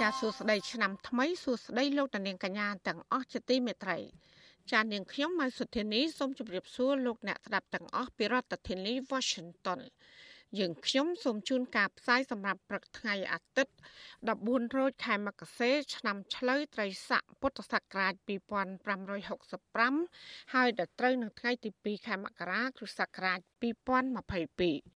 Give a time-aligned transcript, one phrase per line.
[0.00, 3.98] ចាសួស្តីឆ្នាំថ្មីសួស្តីលោកអ្នកនាងកញ្ញាទាំងអស់ជាទីមេត្រី
[4.72, 9.80] ចានាងខ្ញុំម៉ៅសុធានីសូមជម្រាបសួរលោកអ្នកស្ដាប់ទាំងអស់ពីរដ្ឋធានី Washington
[10.58, 13.74] យើងខ្ញុំសូមជូនការផ្សាយសម្រាប់ព្រឹកថ្ងៃអាទិត្យ
[14.26, 18.14] 14រោចខែមករាឆ្នាំឆ្លូវត្រីស័កពុទ្ធសករាជ
[19.54, 24.95] 2565ហើយដល់ត្រូវនឹងថ្ងៃទី2ខែមករាគ្រិស្តសករាជ2022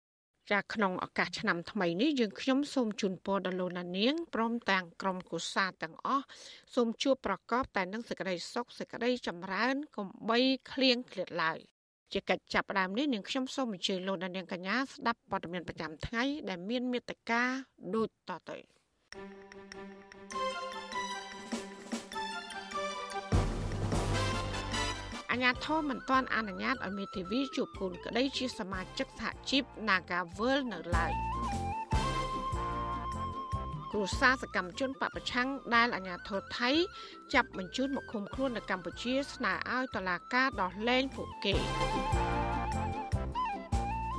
[0.52, 6.24] ចាក្នុងឱកាសឆ្នាំថ្មីនេះយើងខ្ញុំសូមជូនពរដល់លោកអ្នកនាងព្រមទាំងក្រុមគូសាទាំងអស់
[6.74, 10.38] សូមជួបប្រកបតែនឹងសេចក្តីសុខសេចក្តីចម្រើនកុំបី
[10.72, 11.58] ឃ្លៀងឃ្លាតឡើយ
[12.12, 17.42] ជាកិច្ចចាប់ផ្ដើមនេះនាងខ្ញុំសូមអញ្ជើញលោកអ្នកនាងកញ្ញាស្ដាប់ព័ត៌មានប្រចាំថ្ងៃដែលមានមេត្តា
[17.94, 18.56] ដូចតទៅ
[19.14, 21.05] អា
[25.44, 31.12] ញាធមមិនទាន់អនុញ្ញាតឲ្យមេធាវីជួបកូនក្តីជាសមាជិកសហជីព Nagavel នៅឡើយ
[33.92, 36.70] គ្រួសារសកម្មជនបពប្រឆាំងដែលអាញាធរថៃ
[37.34, 41.54] ចាប់បញ្ជូនមកឃុំខ្លួននៅកម្ពុជា ស្នើឲ្យតុលាការដោះលែងពួកគេ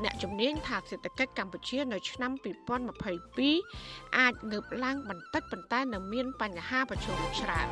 [0.03, 2.31] អ្នកជំនាញថាសេដ្ឋកិច្ចកម្ពុជានៅឆ្នាំ
[3.45, 7.67] 2022អាចងើបឡើងបន្តិចប៉ុន្តែនៅមានបញ្ហាប្រឈមច្រើន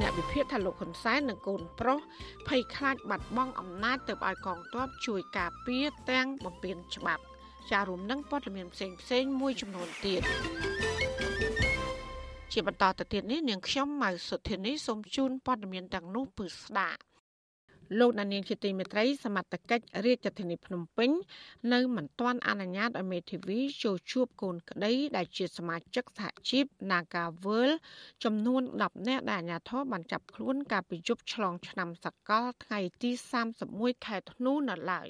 [0.00, 2.00] អ្នកវិភាគថាលោកហ៊ុនសែននិងកូនប្រុស
[2.48, 7.22] ភ័យខ្លាចបាត់បង់អំណាចទៅឲ្យកងទ័ពជួយការពារទាំងបំពេញច្បាប់
[7.70, 10.22] ចារួមនឹងព័ត៌មានផ្សេងផ្សេងមួយចំនួនទៀត
[12.52, 17.00] ជាបន្តទៅទៀតនេះនាងខ្ញុំម៉ៅសុធានីសូមជូនព័ត៌មានទាំងនោះពឺស្ដាប់
[17.98, 21.10] លោកដានៀងជាទីមេត្រីសមត្ថកិច្ចរាជធានីភ្នំពេញ
[21.72, 27.70] នៅមិនទាន់អនុញ្ញាតឲ្យមេធាវីចូលជួបកូនក្តីដែលជាសមាជិកសហជីព Nagavel
[28.24, 33.10] ចំនួន10នាក់ដែលអាជ្ញាធរបានចាប់ខ្លួនកាលពីយប់ឆ្លងឆ្នាំសកលថ្ងៃទី
[33.56, 35.08] 31ខែធ្នូនៅឡើយ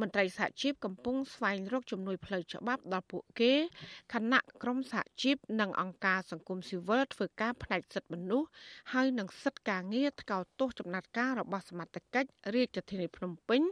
[0.00, 3.52] មន្ត្រីសហជីពកំពុងស្វែងរកជំនួយផ្លូវច្បាប់ដល់ពួកគេ
[4.14, 8.48] ខណៈក្រមសហជីពនិងអង្គការសង្គមស៊ីវិលធ្វើការផ្នែកសិទ្ធិមនុស្ស
[8.92, 13.62] ហើយនិងសិទ្ធិការងារថ្កោលទោសចំណាត់ការរបស់សមត្ថកិច្ចរាជធានីភ្នំពេញ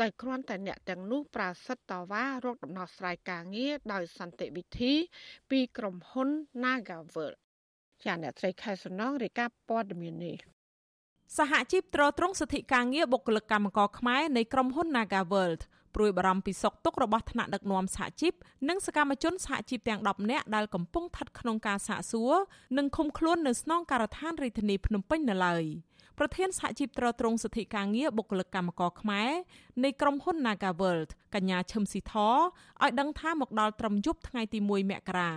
[0.00, 4.92] ដោយគ្រាន់តែអ្នកទាំងនោះប្រាសិទ្ធតវ៉ារកដំណោះស្រាយការងារដោយសន្តិវិធី
[5.50, 6.28] ពីក្រុមហ៊ុន
[6.62, 7.32] Nagavel
[8.02, 10.55] ជាអ្នកស្រីខែសំណងរាយការណ៍ព័ត៌មាននេះ
[11.34, 15.62] សហជីពត្រួតត្រងសិទ្ធិការងារបុគ្គលិកកម្មករខ្មែរនៃក្រុមហ៊ុន Naga World
[15.94, 18.32] ព្រួយបារម្ភពីសុខទុក្ខរបស់ថ្នាក់ដឹកនាំសហជីព
[18.68, 22.34] និងសកម្មជនសហជីពទាំង10នាក់ដែលកំពុងស្ថិតក្នុងការសាកសួរ
[22.78, 25.64] និងឃុំខ្លួននៅស្នងការដ្ឋានរាជធានីភ្នំពេញនៅឡើយ
[26.18, 29.30] ប្រធានសហជីពត្រួតត្រងសិទ្ធិការងារបុគ្គលិកកម្មករខ្មែរ
[29.84, 35.30] នៃក្រុមហ៊ុន Naga World កញ្ញាឈឹមស៊ីធឲ្យដឹងថាមកដល់ត្រឹមយប់ថ្ងៃទី1មករា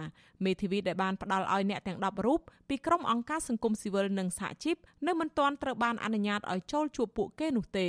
[0.45, 4.75] មេធាវីដែលបានផ្ដល់ឲ្យអ្នកទាំង10រូបពីក្រុមអង្គការសង្គមស៊ីវិលនិងសហជីព
[5.07, 7.87] នៅមិនទាន់ត្រូវបានអនុញ្ញាតឲ្យចូលជួបពួកគេនោះទេ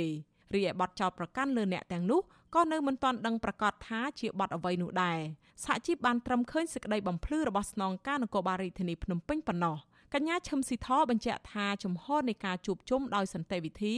[0.55, 2.21] រីឯបទចោទប្រកាន់លើអ្នកទាំងនោះ
[2.55, 5.19] ក៏នៅមិនទាន់ដឹងប្រកាសថាជាបទអ្វីនោះដែរ
[5.63, 9.75] សហជីពបានត្រឹមឃើញសេចក្តីបំភ្លឺរបស់ស្នងការនគរបាលរាជធានីភ្នំពេញប៉ុណ្ណោះ
[10.13, 13.95] កញ្ញាឈឹមស៊ីធបញ្ជាក់ថាជំហរនៃការជួបជុំដោយសន្តិវិធី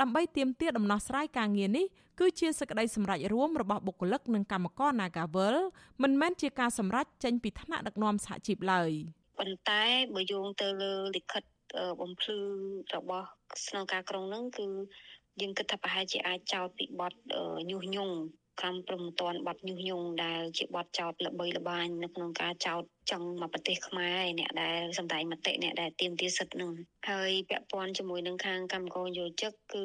[0.00, 1.86] ដើម្បីទាមទារដំណោះស្រាយការងារនេះ
[2.20, 5.56] គឺជាសេចក្តីសម្រេចរួមរបស់បុគ្គលិកនិងកម្មករ Nagavel
[6.02, 8.90] មិនមែនជាការសម្រេចចេញពីថ្នាក់ដឹកនាំសហជីពឡើយ
[9.38, 9.82] ប៉ុន្តែ
[10.14, 11.42] បើយោងទៅលើលិខិត
[12.00, 12.38] បំភ្លឺ
[12.96, 13.26] របស់
[13.66, 14.66] ស្នងការក្រុងហ្នឹងគឺ
[15.40, 17.12] យើងគិតថាប្រហែលជាអាចចោទពីបទ
[17.70, 18.16] ញុះញង់
[18.62, 26.70] កម្មព្រមតនបទញុះញង់ដែលជាបទចោទល្បីល្បាញនៅក្នុងការចោទចង់មកប្រទេសខ្មែរអ្នកដែលសម្ដែងមតិអ្នកដែលទាមទារសិទ្ធិនឹង
[27.10, 29.84] ហើយពាក់ព័ន្ធជាមួយនឹងខាងកម្មករយោជិកគឺ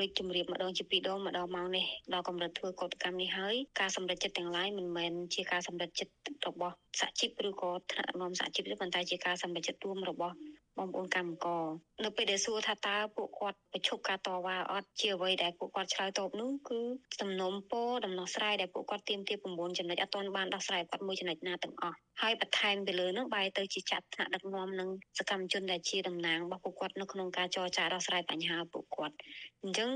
[0.00, 6.12] ដូចជំរាបម្ដងជាពីរដងម្ដងមកនេះដល់កម្រិតធ្វើកតកម្មនេះហើយការសម្រេចចិត្តទាំងឡាយមិនមែនជាការសម្រេចចិត្ត
[6.46, 10.36] របស់សហជីពឬក៏ថ្នាក់នាំសហជីពទេប៉ុន្តែជាការសម្រេចចិត្តរួមរបស់
[10.78, 11.64] បងប្អូនកម្មករ
[12.04, 16.80] នៅពេលដែលសួរថាតើពួកគាត់ប្រឈប់ការតវ៉ាអត់ជាអ្វីដែលពួកគាត់ឆ្លើយតបនោះគឺ
[17.20, 24.88] សំណុំពរដំណោះស្រាយដែលពួកគាត់ទាមទារ9ចំណុចអត់ទាន់បានដោះស្រាយគាត់មួយចំណុចណាទាំងអស់ហើយបន្ថែមទៅលើនោះបែរទៅជាចាត់ថ្នាក់ដឹកនាំនឹង
[25.18, 29.14] សកម្មជនដែលជាតំណាងរបស់ពួកគាត់នៅក្នុងការចរចាដោះស្រាយបញ្ហាពួកគាត់
[29.62, 29.90] អញ្ចឹង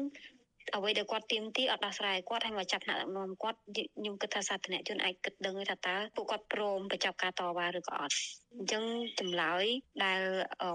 [0.77, 3.59] អ្វីដែលគាត់ទៀមទីអត់ដោះស្រាយគាត់ហើយមកចាប់ថ្នាក់ដឹកនាំគាត់
[3.97, 8.15] ខ្ញុំគិតថាសាធារណជនអាចគិតដឹងថាតើពួកគាត់ព្រមបញ្ចប់ការតវ៉ាឬក៏អត់
[8.55, 8.85] អញ្ចឹង
[9.21, 9.65] ចម្លើយ
[10.05, 10.21] ដែល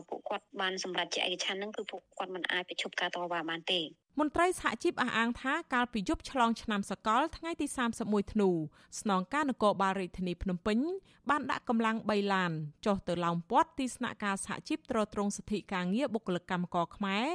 [0.09, 3.81] ពួកគាត់បានសម្រេចជាឯកច្ឆន្ទហ្នឹងគឺពួកគាត់មិនអាចបញ្ឈប់ការតវ៉ាបានទេ
[4.19, 7.67] មន្ត្រីសហជីពអះអាងថាកាលពីយប់ឆ្លងឆ្នាំសកលថ្ងៃទី
[7.99, 8.49] 31ធ្នូ
[8.99, 10.77] ស្នងការនគរបាលរាជធានីភ្នំពេញ
[11.29, 12.51] បានដាក់កម្លាំង3ឡាន
[12.85, 17.25] ចុះទៅឡោមព័ទ្ធទីស្នាក់ការសហជីពត្រួតត្រងសិទ្ធិការងារបុគ្គលិកកម្មករខ្មែរ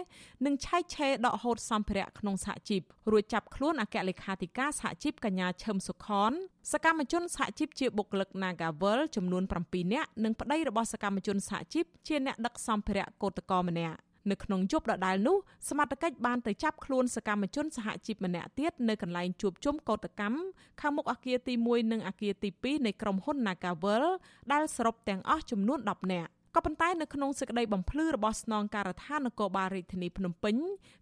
[0.44, 6.32] និងឆែកឆេរដកហូតសម្ភារៈក្នុងសហជីពរួចចាប់ខ្លួនអគ្គលេខាធិការសហជីពកញ្ញាឈឹមសុខន
[6.72, 13.98] សកម្មជនសហជីពជាបុគ្គលិក Nagavel ចំនួន7នាក់និងប្តីរបស់សកម្មជនសហជីពជាអ្នកដឹកសម្ភារៈកោតក្រម្នាក់
[14.30, 15.36] នៅក្នុងយប់ដដែលនោះ
[15.68, 20.38] សមត្ថកិច្ចបានទៅចាប់ខ្លួនសកម្មជនសហជីពម្នាក់ទៀតនៅកន្លែងជួបជុំកោតកម្ម
[20.80, 24.04] ខាងមុខអគារទី1និងអគារទី2នៃក្រុមហ៊ុន Nagavel
[24.52, 30.56] ដែលសរុបទាំងអស់ចំនួន10នាក់ក៏ប៉ុន្តែនៅក្នុងសេចក្តីបំភ្លឺរបស់ស្នងការដ្ឋាននគរបាលរាជធានីភ្នំពេញ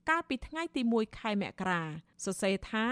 [0.08, 1.82] កាលពីថ្ងៃទី1ខែមករា
[2.24, 2.84] សរសេរថា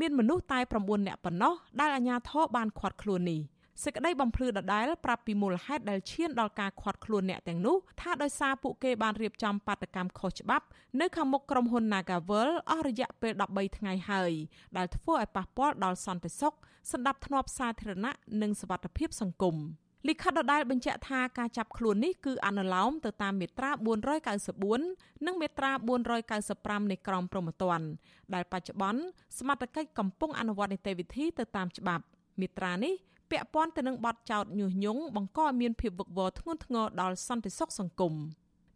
[0.00, 3.40] មានមនុស្សតែ9នាក់ប៉ុណ្ណោះដែលអាជ្ញាធរបានឃាត់ខ្លួននេះ។
[3.84, 10.66] សេចក្តីបំភ្លឺដដែលប្រាប់ពីមូលហេតុដែលឈានដល់ការឃាត់ខ្លួនអ្នកទាំងនោះថាដោយសារពួកគេបានរៀបចំបាតកម្មខុសច្បាប់
[11.00, 14.32] នៅខាងមុខក្រុមហ៊ុន Nagavel អស់រយៈពេល13ថ្ងៃហើយ
[14.76, 16.54] ដែលធ្វើឲ្យប៉ះពាល់ដល់សន្តិសុខ
[16.92, 18.12] សណ្ដាប់ធ្នាប់សាធារណៈ
[18.42, 19.56] និងសុវត្ថិភាពសង្គម
[20.08, 23.70] លិខិតដដែលបញ្ជាក់ថាការចាប់ខ្លួននេះគឺអនុលោមទៅតាមមាត្រា
[24.48, 25.72] 494និងមាត្រា
[26.26, 27.86] 495នៃក្រមព្រហ្មទណ្ឌ
[28.34, 29.02] ដែលបច្ចុប្បន្ន
[29.38, 32.04] សមត្ថកិច្ចកំពុងអនុវត្តនីតិវិធីទៅតាមច្បាប់
[32.40, 32.94] មាត្រានេះ
[33.30, 38.14] ពាក់ព័ន្ធទៅនឹងបទចោទញុះញង់បង្កឲ្យមានភាពវឹកវរធ្ងន់ធ្ងរដល់សន្តិសុខសង្គម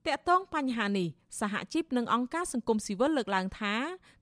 [0.06, 1.08] តកតងបញ្ហានេះ
[1.40, 3.74] សហជីពនិងអង្គការសង្គមស៊ីវិលលើកឡើងថា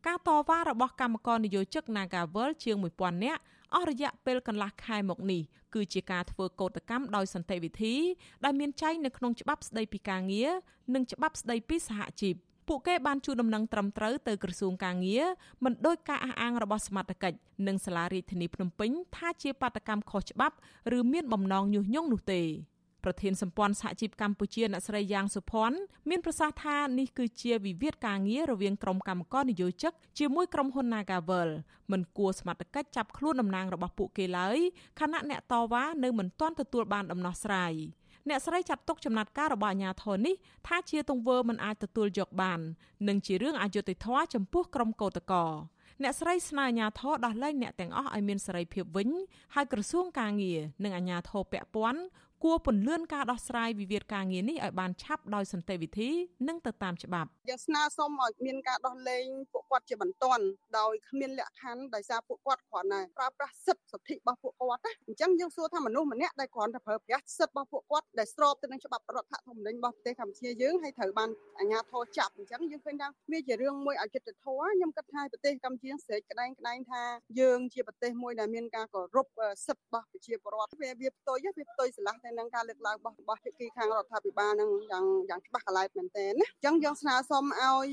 [0.07, 3.41] ការតវ៉ារបស់កម្មករនិយោជិក Nagavel ជាង1000នាក់
[3.75, 5.43] អស់រយៈពេលកន្លះខែមកនេះ
[5.75, 7.95] គឺជាការធ្វើកោតកម្មដោយសន្តិវិធី
[8.45, 10.53] ដែលមានចែងនៅក្នុងច្បាប់ស្តីពីការងារ
[10.95, 12.35] និងច្បាប់ស្តីពីសហជីព។
[12.69, 15.25] ពួកគេបានជូនដំណឹងត្រឹមត្រូវទៅក្រសួងកាងារ
[15.65, 20.57] មិនដោយការអះអាងរបស់សមត្ថកិច្ចនិងសាលារាជធានីភ្នំពេញថាជាបាតកម្មខុសច្បាប់
[20.99, 22.43] ឬមានបំណងញុះញង់នោះទេ
[23.05, 25.79] ប្រធានសម្ព័ន្ធសហជីពកម្ពុជាអ្នកស្រីយ៉ាងសុភ័ណ្ឌ
[26.09, 31.51] មានប្រសាសន៍ថានេះគឺជាវិវាទការងាររវាងក្រុមកម្មករនិយោជិកជាមួយក្រុមហ៊ុន Nagavel
[31.93, 34.59] មិនគួរសមត្ថកិច្ចចាប់ខ្លួនតំណាងរបស់ពួកគេឡើយ
[35.01, 37.75] ខណៈអ្នកតវ៉ានៅមិនទាន់ទទួលបានដំណោះស្រាយ។
[38.29, 40.35] អ្នកស្រីចាត់ទុកចំណាត់ការរបស់អាជ្ញាធរនេះ
[40.67, 42.61] ថាជាទង្វើមិនអាចទទួលយកបាន
[43.09, 45.51] និងជារឿងអយុត្តិធម៌ចំពោះក្រុមកោតក្រ
[46.03, 49.09] អ្នកស្រីស្នើអាជ្ញាធរដោះលែងអ្នកទាំងអស់ឲ្យមានសេរីភាពវិញ
[49.55, 52.01] ហើយក្រសួងកាងារនិងអាជ្ញាធរពាក់ព័ន្ធ
[52.47, 56.11] គួរពន្លឿនការដោះស្រាយវិវាទការងារនេះឲ្យបានឆាប់ដោយសន្តិវិធី
[56.49, 60.45] និងទៅតាមច្បាប់យើងស្នើសុំឲ្យមានការដោះលែងពួកគាត់ជាបន្ទាន់
[60.79, 77.03] ដោយគ្មានលក្ខខណ្ឌដោយសារពួកគាត់គ្រាន់តែប្រើប្រាស់សិទ្ធិសិទ្ធិរបស់ពួកគាត់ណាអញ្ចឹងយើងសួរថាមនុស្សម្នាក់ដែលគ្រាន់តែប្រើប្រាស់សិទ្ធិរបស់ពួកគាត់ដែលស្របទៅនឹងច្បាប់រដ្ឋធម្មនុញ្ញរបស់ប្រទេសកម្ពុជាយើងហើយត្រូវបានអាជ្ញាធរចាប់អញ្ចឹងយើងឃើញថាវាជារឿងមួយអយុត្តិធម៌ខ្ញុំគិតថាប្រទេសកម្ពុជាស្រេចក្តែងក្តែងថា
[77.41, 79.27] យើងជាប្រទេសមួយដែលមានការគោរព
[79.67, 87.87] សិទ្ធិរបស់ប្រជាពលរដ្ឋវាវាផ្ទុយវាផ្ទុយស្រឡះទៅនឹងការលើកឡើងរបស់របស់ភាគីខាងរដ្ឋាភិបាលនឹងយ៉ាងយ៉ាងច្បាស់កន្លែងមែនទែនណាអញ្ចឹងយើងស្នើសុំឲ្យ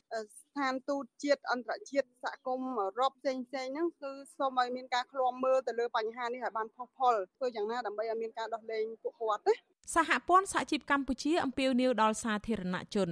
[0.59, 9.53] ស្ថានទូតជាតិអន្តរជាតិសហគមន៍អឺរ៉ុបផ្សេងផ្សេងហ្នឹងគឺសូមឲ្យមានការឃ្លាំមើលទៅលើបញ្ហានេះឲ្យបានផុសផុលធ្វើយ៉ាងណាដើម្បីឲ្យមានការដោះលែងពួកគាត់ណា
[9.95, 13.09] សហព័ន្ធសហជីពកម្ពុជាអំពាវនាវដល់សាធារណជន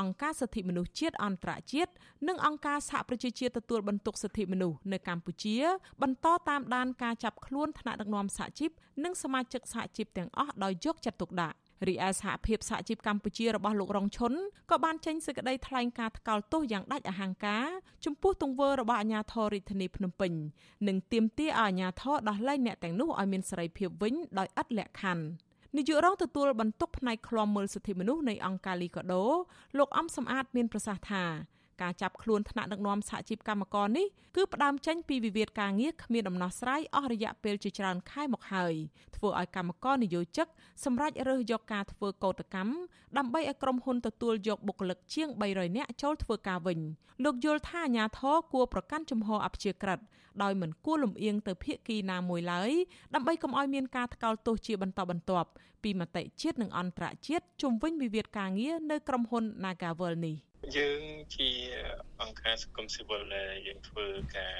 [0.00, 1.92] អង្គការសិទ្ធិមនុស្សជាតិអន្តរជាតិ
[2.28, 5.56] និងអង្គការសហប្រជាជាតិទទួលបន្ទុកសិទ្ធិមនុស្សនៅកម្ពុជា
[6.02, 8.70] បន្តតាមដានការចាប់ខ្លួនថ្នាក់ដឹកនាំសហជីព
[9.04, 11.56] និងសមាជិកសហជីពទាំងអស់ដោយយកចិត្តទុកដាក់
[11.88, 14.32] រីឯសហភាពសហជីពកម្ពុជារបស់លោករងឈុន
[14.70, 17.66] ក៏បានចេញសេចក្តីថ្លែងការណ៍ថ្កោលទោសយ៉ាងដាច់អហង្ការ
[18.04, 20.32] ចំពោះទង្វើរបស់អាជ្ញាធររាជធានីភ្នំពេញ
[20.88, 25.24] និងទាមទារឲ្យអាជ្ញាធរដោះលែងអ្នកទាំងនោះឲ្យមានសេរីភាពវិញដោយឥតលក្ខខណ្ឌ
[25.76, 29.24] នាយករងទទួលបន្ទុកផ្នែកឃ្លាំមើលសិទ្ធិមនុស្សនៃអង្គការលីកាដូ
[29.78, 31.24] លោកអំសំអាតមានប្រសាសន៍ថា
[31.82, 34.06] ការចាប់ខ្លួនថ្នាក់ដឹកនាំសហជីពកម្មករនេះ
[34.36, 38.74] គឺផ្ដើមចេញពីវិវាទការងារគ្មានដំណោះស្រាយអស់រយៈពេលជាច្រើនខែមកហើយ
[39.16, 40.46] ធ្វើឲ្យកម្មករនិយោជិក
[40.84, 42.72] សម្រេចរើសយកការធ្វើកោតកម្ម
[43.18, 46.78] ដើម្បីឲ្យក្រុមហ៊ុនទទួលយកបុគ្គលិកជាង300នាក់ចូលធ្វើការវិញ
[47.24, 50.00] លោកយល់ថាអាញាធរគួរប្រកាន់ជំហរអព្យាក្រឹត
[50.42, 52.70] ដោយមិនគួរលំអៀងទៅភាគីណាមួយឡើយ
[53.14, 55.48] ដើម្បីកុំឲ្យមានការថ្កោលទោសជាបន្តបន្ទាប់
[55.82, 60.36] ពីមតិជាតិនិងអន្តរជាតិជុំវិញវិវាទការងារនៅក្រុមហ៊ុន Nagavel នេះ។
[60.76, 61.02] យើង
[61.36, 61.50] ជា
[62.20, 64.58] អង្គការសង្គមស៊ីវិលដែលយើងធ្វើការ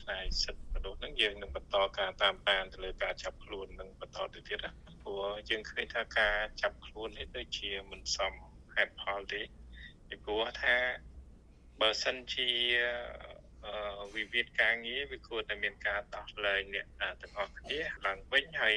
[0.00, 4.70] ផ្នែកសិទ្ធិមនុស្សហ្នឹងយើងនឹងបន្តការតាមដានទៅលើការចាប់ខ្លួននឹងបន្តទៅទៀតណា
[5.02, 8.32] ព្រោះយើងឃើញថាការចាប់ខ្លួននេះដូចជាមិនសម
[8.74, 9.42] ហេតុផលទេ
[10.08, 10.76] ពីព្រោះថា
[11.80, 12.50] បើសិនជា
[14.14, 16.86] វិវាទការងារវាគួរតែមានការដោះលែងអ្នក
[17.22, 18.76] ទាំងអស់គ្នាឡើងវិញហើយ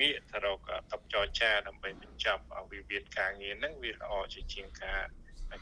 [0.00, 0.58] ងាកទៅរក
[0.92, 5.02] តបចរចាដើម្បីបញ្ចប់វិវាទការងារហ្នឹងវាល្អជាជាងការ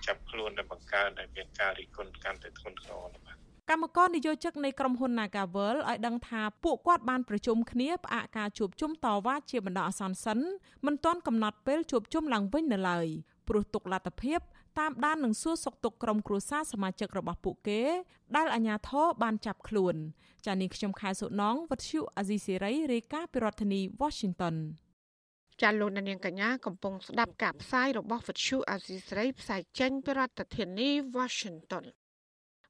[0.06, 3.36] ចាប់ខ្លួនដែលបង្កើនដែលមានការរិះគន់កាន់តែធ្ងន់ធ្ងរបាទ
[3.70, 10.38] កម្មករនិយោជិកនៃក្រុមហ៊ុន Nagavel ឲ្យដឹងថាពួកគាត់បានប្រជុំគ្នាផ្អាកការជួបជុំតវ៉ាជាបណ្ដោះអាសន្នសិន
[10.86, 13.06] មិនទាន់កំណត់ពេលជួបជុំឡើងវិញនៅឡើយ
[13.48, 14.40] ព្រោះទុកលទ្ធភាព
[14.78, 17.82] តាមដាននិងសួរសុខទុក្ខក្រុមគ្រួសារសមាជិករបស់ពួកគេ
[18.36, 19.96] ដែលអាជ្ញាធរបានចាប់ខ្លួន
[20.46, 24.56] ចានាងខ្ញុំខែសុណងវັດឈុអាស៊ីសេរីរាយការណ៍ពីរដ្ឋធានី Washington
[25.62, 31.84] ចាលោកនាងកញ្ញាកំពុងស្ដាប់ការផ្សាយរបស់វិទ្យុអាស៊ីសេរីផ្សាយចេញពីរដ្ឋធានី Washington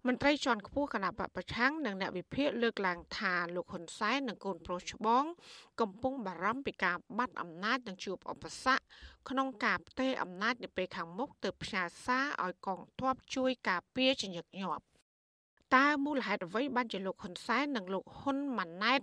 [0.06, 5.24] មន្ត្រីជាន់ខ្ពស់គណៈបពប្រឆាំងនិងអ្នកវិភាគលើកឡើងថាលោកហ៊ុនសែននិងកូនប្រុសច្បង
[5.80, 8.82] កំពុងបារម្ភពីការបាត់អំណាចនិងជួបឧបសគ្គ
[9.28, 14.84] ក្នុងការផ្ទេរអំណាចនៅពេលខាងមុខទៅផ្ញើសារឲ្យកងទ័ពជួយការពារជាញឹកញាប់
[15.76, 19.00] តើមូលហេតុអ្វីបានជាលោកហ៊ុនសែននិងលោកហ៊ុនម៉ាណែត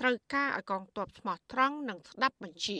[0.00, 2.78] ត្រូវការឲ្យកងទ័ពស្មោះត្រង់និងស្ដាប់បញ្ជា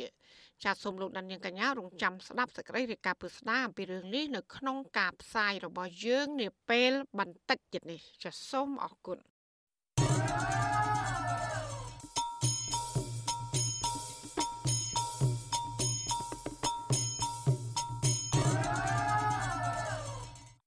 [0.64, 9.18] ចាសសូមលោកដានៀងកញ្ញារងចាំស្ដាប់សេចក្តីរាយការណ៍ពិស្ដាអំពីរឿងនេះនៅក្នុងការផ្សាយរបស់យើងនាពេលបន្តិចទៀតនេះចាសសូមអរគុណ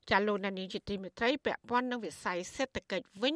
[0.09, 3.35] ចាលោកនានីជាទីមេត្រីពាក់ព័ន្ធនឹងវិស័យសេដ្ឋកិច្ចវិញ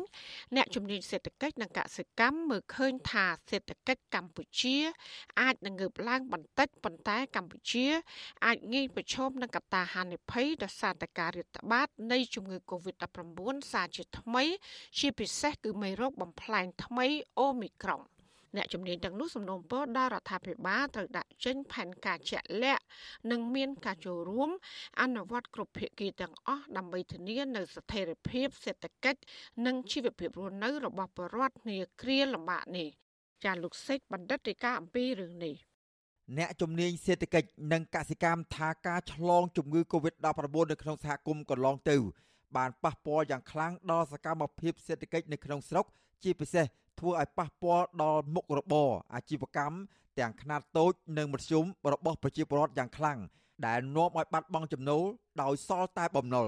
[0.55, 4.77] អ្នកជំនាញសេដ្ឋកិច្ចនិងកសិកម្មមើលឃើញថាសេដ្ឋកិច្ចកម្ពុជា
[5.41, 7.85] អាចនឹងងើបឡើងបន្តិចប៉ុន្តែកម្ពុជា
[8.45, 13.29] អាចងាយប្រឈមនឹងកត្តាហានិភ័យដោយសារតែការរាតត្បាតនៃជំងឺ Covid-19
[13.71, 14.43] សារជាថ្មី
[14.99, 17.07] ជាពិសេសគឺមេរោគបំផ្លែងថ្មី
[17.39, 18.01] អូមីក្រុង
[18.55, 22.83] អ្នកជំនាញទាំងនោះសំណូមពរដល់រដ្ឋាភិបាលត្រូវដាក់ចេញផែនការជាក់លាក់
[23.31, 24.49] និងមានការចូលរួម
[25.01, 29.19] អនុវត្តគ្រប់ភាគីទាំងអស់ដើម្បីធានានូវស្ថិរភាពសេដ្ឋកិច្ច
[29.65, 32.87] និងជីវភាពរស់នៅរបស់ប្រជាពលរដ្ឋនាគ្រាលំបាកនេះ
[33.43, 35.55] ចាលោកសេចបណ្ឌិតរាយការណ៍អំពីរឿងនេះ
[36.37, 40.27] អ្នកជំនាញសេដ្ឋកិច្ចនិងកសិកម្មថាការឆ្លងជំងឺ Covid-19
[40.71, 41.97] នៅក្នុងសហគមន៍កន្លងទៅ
[42.57, 45.85] បានប៉ះពាល់យ៉ាងខ្លាំងដល់សកម្មភាពសេដ្ឋកិច្ចនៅក្នុងស្រុក
[46.23, 46.65] ជាពិសេស
[46.99, 49.77] ធ្វើឲ្យប៉ះពាល់ដល់មុខរបរអាជីវកម្ម
[50.19, 53.19] ទាំងខ្នាតតូចនិងមធ្យមរបស់ប្រជាពលរដ្ឋយ៉ាងខ្លាំង
[53.65, 55.03] ដែលនាំឲ្យបាត់បង់ចំណូល
[55.41, 56.47] ដោយសល់តែបំណុល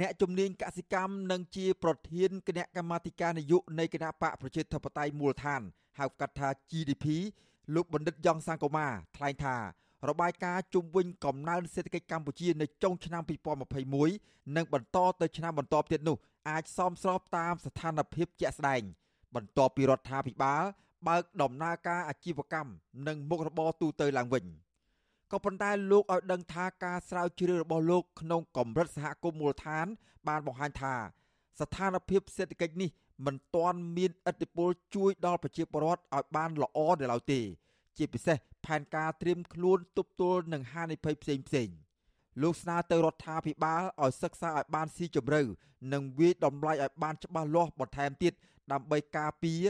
[0.00, 5.62] អ្នកជំនាញកសិកម្មនិងជាប្រធានគណៈកម្មាធិការនយោបាយនៃគណៈបកប្រជាធិបតេយ្យមូលដ្ឋាន
[5.98, 7.06] ហៅកាត់ថា GDP
[7.74, 9.56] លោកបណ្ឌិតយ៉ងសង្គមាថ្លែងថា
[10.08, 13.22] របាយការណ៍ជុំវិញកំណើនសេដ្ឋកិច្ចកម្ពុជានៅចុងឆ្នាំ
[13.88, 16.16] 2021និងបន្តទៅឆ្នាំបន្ទាប់ទៀតនោះ
[16.48, 18.82] អាចសមស្របតាមស្ថានភាពជាក់ស្ដែង
[19.34, 20.62] បន្ទាប់ពីរដ្ឋាភិបាល
[21.08, 22.72] បើកដំណើរការអាជីវកម្ម
[23.06, 24.44] និងមុខរបរទូទៅឡើងវិញ
[25.32, 29.86] ក៏ប៉ុន្តែលោកឲ្យដឹងថាការស្រាវជ្រាវរបស់លោកក្នុងកម្រិតសហគមន៍មូលដ្ឋាន
[30.28, 30.94] បានបង្ហាញថា
[31.60, 32.90] ស្ថានភាពសេដ្ឋកិច្ចនេះ
[33.26, 37.40] មិនទាន់មានឥទ្ធិពលជួយដល់ប្រជាពលរដ្ឋឲ្យបានល្អនៅឡើយទេ
[37.96, 41.68] ជាពិសេសផែនការត្រៀមខ្លួនទប់ទល់នឹងហានិភ័យផ្សេងផ្សេង
[42.42, 45.42] លោកស្នើទៅរដ្ឋាភិបាលឲ្យសិក្សាឲ្យបានស៊ីជម្រៅ
[45.92, 48.32] និងវាយតម្លៃឲ្យបានច្បាស់លាស់បន្ថែមទៀត
[48.72, 49.62] ដើម្បីការពារ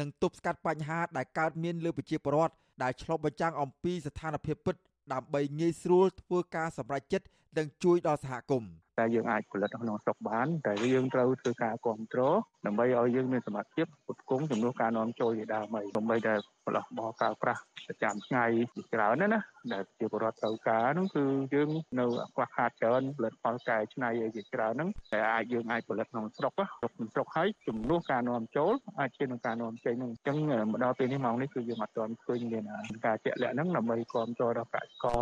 [0.00, 4.76] និងទប់ស្កាត់បញ្ហាដែលកើតមានលើប្រជាពលរដ្ឋដែលឆ្លុះបញ្ចាំងអំពីស្ថានភាពពិត
[5.12, 7.26] ដើម្បីងាយស្រួលធ្វើការសម្រេចចិត្ត
[7.58, 12.36] និងជួយដល់សហគមន៍ តែយើងអាចផលិតក្នុងស្រុកបានតែយើងត្រូវធ្វើការគ្រប់គ្រង
[12.66, 16.34] ដើម្បីឲ្យយើងមានសមត្ថភាពផ្គត់ផ្គង់ចំនួនការនាំចូលជាដើមហើយដើម្បីតែ
[16.66, 19.40] ផលិតបោះកៅប្រាស់ប្រចាំថ្ងៃជាច្រើនណាណា
[19.72, 21.24] ដែលជាបរដ្ឋត្រូវការហ្នឹងគឺ
[21.54, 30.36] យើងនៅខ្វះខាតច្រើនផលិតផលកែច្នៃឲ្យជាច្រើនហ្នឹងតែអាចយើងអាចផលិតក្នុងស្រុកស្រុកក្នុងស្រុកហើយចំនួនការនាំចូលអាចជានឹងការនាំចេញហ្នឹងអញ្ចឹង
[30.70, 32.64] មកដល់ពេលនេះម៉ោងនេះគឺយើងអត់ទាន់ឃើញមាន
[33.06, 35.20] ការជាក់លាក់ហ្នឹងដើម្បីគ្រប់គ្រងដល់កសិករ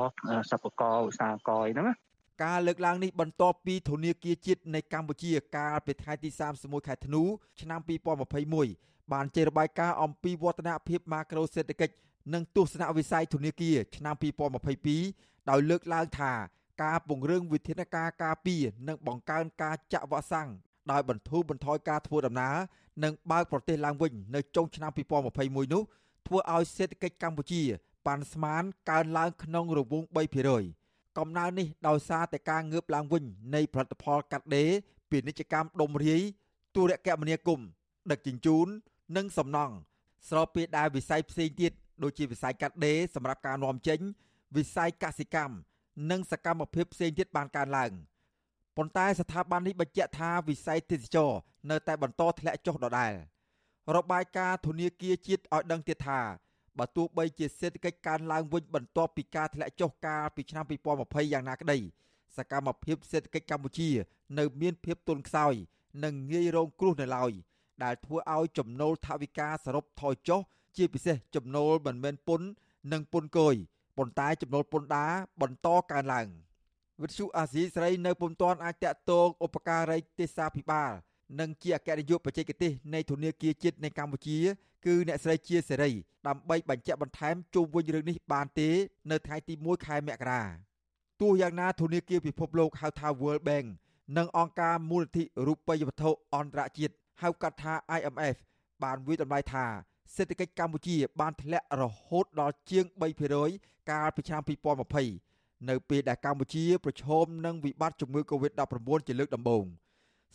[0.50, 1.95] សិប្បករឧស្សាហករហ្នឹងណា
[2.43, 7.23] ការលើកឡើងនេះបន្ទាប់ពីធនាគារជាតិនៃកម្ពុជាកាលពីថ្ងៃទី31ខែធ្នូ
[7.61, 7.81] ឆ្នាំ
[8.47, 11.95] 2021បានចេញរបាយការណ៍អំពីវឌ្ឍនភាពម៉ាក្រូសេដ្ឋកិច្ច
[12.35, 14.15] និងទស្សនវិស័យធនាគារឆ្នាំ
[14.83, 16.33] 2022ដោយលើកឡើងថា
[16.83, 20.49] ការពង្រឹងវិធានការការពារនិងបង្កើនការចាក់វ៉ាក់សាំង
[20.91, 22.57] ដោយបន្ធូរបន្ថយការធ្វើដំណើរ
[23.05, 25.83] និងបើកប្រទេសឡើងវិញនៅចុងឆ្នាំ2021នោះ
[26.27, 27.63] ធ្វើឲ្យសេដ្ឋកិច្ចកម្ពុជា
[28.07, 30.82] បានស្មានកើនឡើងក្នុងរង្វង់3%
[31.19, 34.71] កំណើននេះដោយសារតែការងើបឡើងវិញនៃផលិតផលកាត់ដេរ
[35.11, 36.23] ពាណិជ្ជកម្មដុំរាយ
[36.75, 37.66] ទូរគមនាគមន៍
[38.11, 38.66] ដឹកជញ្ជូន
[39.16, 39.75] និងសំណង់
[40.28, 44.00] ស្របពេលដែលវិស័យផ្សេងទៀតដូចជាវិស័យកាត់ដេរសម្រាប់ការនាំចេញ
[44.57, 45.54] វិស័យកសិកម្ម
[46.11, 47.92] និងសកម្មភាពផ្សេងទៀតបានកើនឡើង
[48.76, 51.31] ប៉ុន្តែស្ថាប័ននេះបញ្ជាក់ថាវិស័យទេសចរ
[51.71, 53.12] នៅតែបន្តធ្លាក់ចុះដដែល
[53.97, 56.21] របាយការណ៍ធនាគារជាតិឲ្យដឹងទៀតថា
[56.79, 60.64] បើទោះបីជាសេដ្ឋកិច្ចកើនឡើងវិញបន្ទាប់ពីការធ្លាក់ចុះកាលពីឆ្នាំ
[60.99, 61.79] 2020យ៉ាងណាក្តី
[62.37, 63.91] សកម្មភាពសេដ្ឋកិច្ចកម្ពុជា
[64.38, 65.55] នៅមានភាពទន់ខ្សោយ
[66.05, 67.33] និងងាយរងគ្រោះនៅឡើយ
[67.85, 70.41] ដែលធ្វើឲ្យចំណូលថវិកាសរុបថយចុះ
[70.76, 72.49] ជាពិសេសចំណូលមិនមែនពន្ធ
[72.93, 73.55] និងពន្ធគយ
[73.97, 76.29] ប៉ុន្តែចំណូលពន្ធដារបន្តកើនឡើង
[77.02, 80.93] វិទ្យុអាស៊ីសេរីនៅពុំទាន់អាចតាក់ទងឧបការីទេសាភិបាល
[81.41, 84.39] និងជាអគ្គនាយកបច្ចេកទេសនៃធនាគារជាតិនៃកម្ពុជា
[84.87, 85.91] គឺអ្នកស្រីជាសេរី
[86.27, 88.69] ដើម្បីបញ្ជាក់បន្ថែមជុំវិញរឿងនេះបានទេ
[89.11, 90.51] នៅថ្ងៃទី1ខែមករាទ
[91.21, 93.67] ទោះយ៉ាងណាធនាគារពិភពលោកហៅថា World Bank
[94.17, 98.37] និងអង្គការមូលនិធិរូបិយវត្ថុអន្តរជាតិហៅកាត់ថា IMF
[98.83, 99.67] បានវិតម្លៃថា
[100.17, 102.85] សេដ្ឋកិច្ចកម្ពុជា បានធ្លាក់រហូតដល់ជាង
[103.39, 104.43] 3%កាលពីឆ្នាំ
[105.07, 109.65] 2020នៅពេលដែលកម្ពុជាប្រឈមនឹងវិបត្តិជំងឺ Covid-19 ជាលើកដំបូង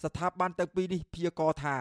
[0.04, 1.76] ស្ថាប័នទាំងពីរនេះព្យាករណ៍ថា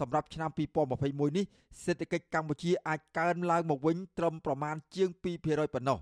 [0.00, 0.50] សម្រាប់ឆ្នាំ
[0.92, 1.44] 2021នេះ
[1.84, 5.08] សេដ្ឋកិច្ចកម្ពុជាអាចកើនឡើងមកវិញត្រឹមប្រមាណជាង
[5.42, 5.98] 2%ប៉ុណ្ណោះ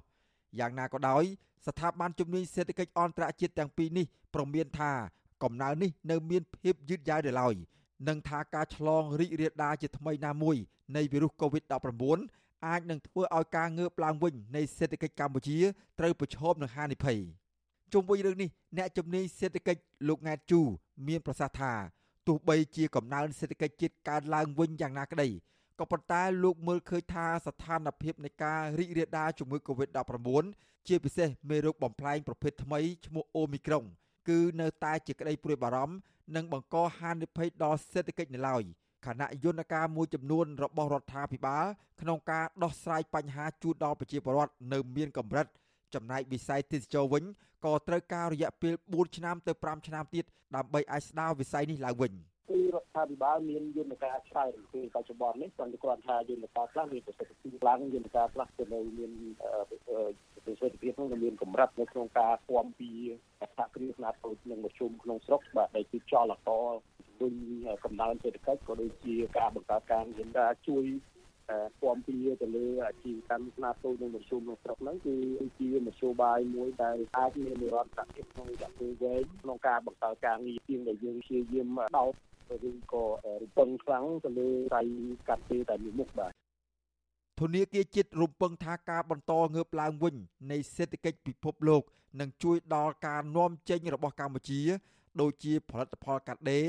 [0.59, 1.25] យ៉ាងណាក៏ដោយ
[1.67, 4.93] ស្ថាប័នជំនាញសេដ្ឋកិច្ចអន្តរជាតិទាំងពីរនេះប្រមានថា
[5.43, 7.55] កំណើននេះនៅមានភាពយឺតយ៉ាវនៅឡើយ
[8.09, 10.57] និងថាការឆ្លងរីករាលដាលជាថ្មីណាមួយ
[10.97, 15.59] នៃវីរុស COVID-19 អាចនឹងធ្វើឲ្យការងើបឡើងវិញនៃសេដ្ឋកិច្ចកម្ពុជា
[15.99, 17.19] ត្រូវប្រឈមនឹងហានិភ័យ
[17.93, 20.61] ជុំវិញរឿងនេះអ្នកជំនាញសេដ្ឋកិច្ចលោកង៉ែតជូ
[21.09, 21.73] មានប្រសាសន៍ថា
[22.27, 25.29] ទោះបីជាកំណើនសេដ្ឋកិច្ចជាតិកើនឡើងវិញយ៉ាងណាក្តី
[25.79, 30.45] ក៏ប៉ុន្តែលោកមើលឃើញថាស្ថានភាពនៃការរីករាលដាលជំងឺ Covid-19
[30.89, 33.85] ជាពិសេសមេរោគបំផ្លែងប្រភេទថ្មីឈ្មោះអូមីក្រុង
[34.29, 35.95] គឺនៅតែជាក្តីព្រួយបារម្ភ
[36.37, 38.63] និងបង្កហានិភ័យដល់សេដ្ឋកិច្ចនៅឡើយ
[39.07, 41.65] ខណៈយន្តការមួយចំនួនរបស់រដ្ឋាភិបាល
[42.01, 45.47] ក្នុងការដោះស្រាយបញ្ហាជូនដល់ប្រជាពលរដ្ឋនៅមានកម្រិត
[45.95, 47.25] ចំណែកវិស័យទេសចរវិញ
[47.65, 50.25] ក៏ត្រូវការរយៈពេល4ឆ្នាំទៅ5ឆ្នាំទៀត
[50.57, 52.13] ដើម្បីអាចស្ដារវិស័យនេះឡើងវិញ
[52.51, 59.13] គឺរដ្ឋាភិបាលមានយន្តការច្រើនពេលបច្ចុប្បន្ននេះគាត់គ្រាន់ថាយន្តការខ្លះមានប្រសិទ្ធភាពខ្លាំងយន្តការខ្លះក៏នៅមាន
[60.45, 62.91] ប្រសិទ្ធភាពនោះមានកម្រិតនៅក្នុងការគាំពី
[63.41, 66.73] សហគ្រាសខ្នាតតូចនិងមធ្យមក្នុងស្រុកបាទដែលគឺចលករ
[67.21, 67.35] វិញ
[67.85, 70.85] កំណើនសេដ្ឋកិច្ចក៏ដូចជាការបង្កើតការងារការជួយ
[71.83, 75.15] គាំពៀទៅលើអាជីវកម្មខ្នាតតូចនិងមធ្យមក្នុងស្រុកហ្នឹងគឺ
[75.59, 82.13] ជាមធ្យោបាយមួយដែលអាចមាននិរន្តរភាពក្នុងរយៈពេលវែងក្នុងការបង្កើតការងារជាងដែលយើងព្យាយាមដោត
[82.69, 83.05] ឬក៏
[83.43, 84.83] រំពឹងខ្លាំងទៅលើដៃ
[85.29, 86.33] កាត់ពេលតែមួយមុខបាទ
[87.41, 90.15] ធនាគារជាតិរំពឹងថាការបន្តងើបឡើងវិញ
[90.51, 91.83] នៃសេដ្ឋកិច្ចពិភពលោក
[92.21, 94.61] នឹងជួយដល់ការនាំចេញរបស់កម្ពុជា
[95.21, 96.67] ដូចជាផលិតផលកាត់ដេរ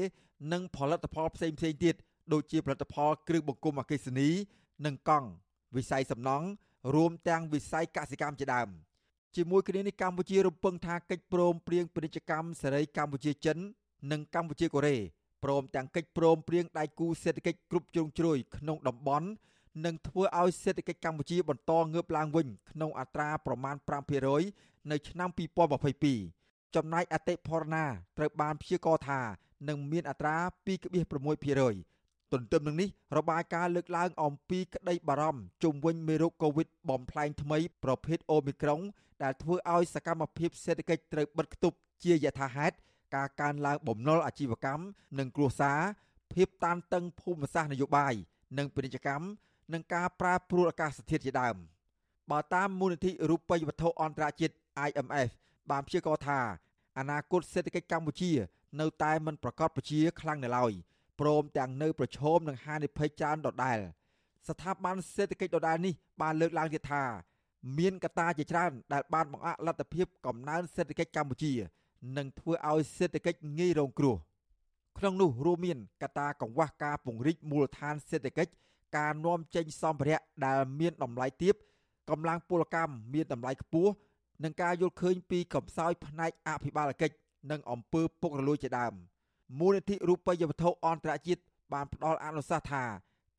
[0.52, 1.96] និងផលិតផលផ្សេងៗទៀត
[2.34, 4.30] ដូចជាផលិតផលគ្រឿងបង្គុំអគ្គិសនី
[4.86, 5.28] និងកង់
[5.76, 6.48] វិស័យសំណង់
[6.96, 8.70] រួមទាំងវិស័យកសិកម្មជាដើម
[9.36, 13.58] ជាមួយគ្នានេះកម្ពុជារំពឹងថាកិច្ចព្រមព្រៀងពាណិជ្ជកម្មសេរីកម្ពុជាចិន
[14.12, 14.98] និងកម្ពុជាកូរ៉េ
[15.44, 19.28] ព្រមទាំងកិច្ចព្រមព្រៀងដៃគូសេដ្ឋកិច្ចគ្រប់ជ្រុងជ្រោយក្នុងតំបន់
[19.86, 23.76] នឹងធ្វើឲ្យសេដ្ឋកិច្ចកម្ពុជាបន្តងើបឡើងវិញក្នុងអត្រាប្រមាណ
[24.34, 25.30] 5%នៅឆ្នាំ
[26.02, 27.86] 2022ចំណែកអតិផរណា
[28.18, 29.22] ត្រូវបានព្យាករណ៍ថា
[29.70, 31.91] នឹងមានអត្រា2.6%
[32.34, 38.82] ទន្ទឹមនឹងនេះរបាយការណ៍លើកឡើងអំពីក្តីបារម្ភជុំវិញមេរោគកូវីដបំផ្លែងថ្មីប្រភេទអូមីក្រុង
[39.24, 42.76] ដែលធ្វើឲ្យសកម្មភាពសេដ្ឋកិច្ចត្រូវបិទគប់ជាយថាហេតុ
[43.16, 44.84] ការកើនឡើងបំណុលអាជីវកម្ម
[45.20, 45.80] និងគ្រួសារ
[46.34, 48.14] ភាពតានតឹងភូមិសាស្ត្រនយោបាយ
[48.58, 49.26] និងពាណិជ្ជកម្ម
[49.74, 51.56] និងការប្រែប្រួលអាកាសធាតុជាដើម
[52.32, 54.56] បើតាមមូលនិធិរូបិយវត្ថុអន្តរជាតិ
[54.88, 55.30] IMF
[55.72, 56.40] បានព្យាករណ៍ថា
[56.98, 58.32] អនាគតសេដ្ឋកិច្ចកម្ពុជា
[58.80, 60.72] នៅតែមិនប្រកបប្រជាខ្លាំងនៅឡើយ
[61.22, 63.80] ព្រមទាំងនៅប្រឈមនឹងហានិភ័យច្រើនដដែល
[64.48, 67.04] ស្ថាប័នសេដ្ឋកិច្ចដដែលនេះបានលើកឡើងទៀតថា
[67.78, 71.54] មានកត្តាជាច្រើនដែលបានបង្អាក់លទ្ធភាពកំណើនសេដ្ឋកិច្ចកម្ពុជា
[72.18, 74.16] និងធ្វើឲ្យសេដ្ឋកិច្ចងាយរងគ្រោះ
[74.98, 78.52] ក្នុងនោះរួមមានកត្តាកង្វះការពង្រីកមូលដ្ឋានសេដ្ឋកិច្ច
[78.98, 81.56] ការនាំចេញសម្ភារៈដែលមានតម្លៃទាប
[82.10, 83.94] កម្លាំងពលកម្មមានតម្លៃខ្ពស់
[84.44, 87.16] និងការយល់ឃើញពីកំសោយផ្នែកអភិបាលកិច្ច
[87.52, 88.94] និងអំពើពុករលួយជាដើម។
[89.60, 91.42] មូលនិធិរូបិយវត្ថុអន្តរជាតិ
[91.74, 92.84] បានផ្ដល់អនុសាសន៍ថា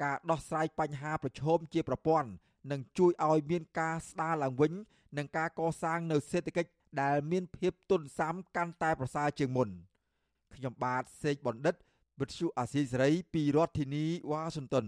[0.03, 2.31] ការដោះស្រាយបញ្ហាប្រឈមជាប្រព័ន្ធ
[2.71, 4.73] នឹងជួយឲ្យមានការស្ដារឡើងវិញ
[5.17, 6.71] និងការកសាងនៅសេដ្ឋកិច្ច
[7.03, 9.69] ដែលមានភាពទុនសាំកាន់តែប្រសើរជាងមុន
[10.55, 11.75] ខ្ញុំបាទសេកបណ្ឌិត
[12.21, 14.87] វិទ្យុអាស៊ីសេរីពីរដ្ឋធានីវ៉ាស៊ីនតោន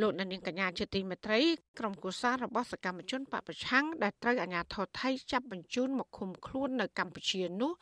[0.00, 1.40] លោកនាងកញ្ញាជាទីមេត្រី
[1.78, 7.72] ក្រុមគូសាររបស់សកម្មជនបពប្រឆាំងដែលត្រូវអាជ្ញាធរថៃចាប់បញ្ជូនមកឃុំខ្លួននៅកម្ពុជានោះ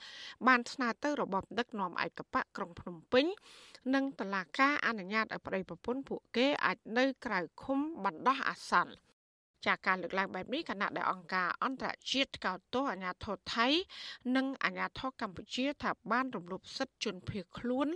[0.46, 3.26] បានស្នើទៅរបបដឹកនាំឯកបកក្រុងភ្នំពេញ
[3.94, 8.94] និងតឡាការអនុញ្ញាតឲ្យប្តីប្រពន្ធពួកគេអាចនៅក្រៅឃុំបណ្ដោះអាសន្ន
[9.66, 13.68] ចាការលើកឡើងបែបនេះគណៈដែលអង្គការអន្តរជាតិកោតទោសអាញាធរថៃ
[14.36, 17.88] និងអាញាធរកម្ពុជា ថាបានរំលោភសិទ្ធិជនភៀសខ្លួន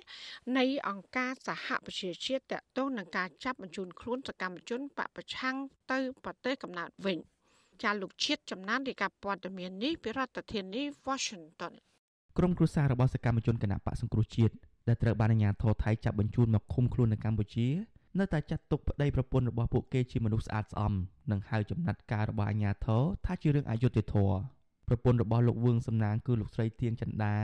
[0.59, 5.57] នៃអង្គការសហប្រជាជាតិតទៅនឹងការចាប់បញ្ជូនខ្លួនសកម្មជនបពប្រឆាំង
[5.93, 7.19] ទៅប្រទេសកំណើតវិញ
[7.83, 11.73] ចាលោកជាតិចំណានរាយការណ៍ព័ត៌មាននេះពីរដ្ឋធានី Washington
[12.39, 14.55] ក្រុមគ្រួសាររបស់សកម្មជនគណៈបកសង្គ្រោះជាតិ
[14.89, 17.69] ដែលត្រូវបានអាជ្ញាធរថៃចាប់បញ្ជូនមកឃុំខ្លួននៅកម្ពុជា
[18.19, 20.93] នៅតែចាត់ទុកប្តីប្រពន្ធរបស់ពួកគេជាមនុស្សស្អាតស្អំ
[21.31, 24.37] និងហៅចំណាត់ការរបស់អាជ្ញាធរថាជារឿងអយុត្តិធម៌
[24.89, 27.35] ប្រពន្ធរបស់លោកវឿងសំណាងគឺលោកស្រីទៀងចន្ទា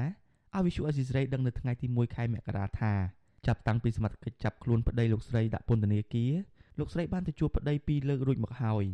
[0.55, 2.93] ឲ្យវិសុអេស៊ីស្រីដឹងនៅថ្ងៃទី1ខែមករាថា
[3.47, 6.33] ចាប់តាំងពីសមត្ថកិច្ចចាប់ខ្លួនប្តីលោកស្រីដាក់ពន្ធនាគារ
[6.79, 8.85] លោកស្រីបានទៅជួបប្តីពីរលើករួចមកហើយ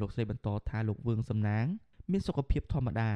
[0.00, 1.66] លោកស្រីបន្តថាលោកវឿងសំណាង
[2.10, 3.10] មានសុខភាពធម្មតា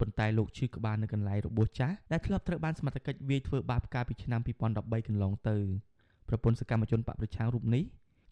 [0.00, 5.58] ប៉ុន្តែលោកឈឺក្បាលនៅកន្លែងរបួសចាស់ដែលធ្លាប់ត្រូវបានសមត្ថកិច្ចវាយធ្វើបាបកាលពីឆ្នាំ2013កន្លងទៅ
[6.28, 7.84] ប្រពន្ធសកម្មជនបកប្រឆាំងរូបនេះ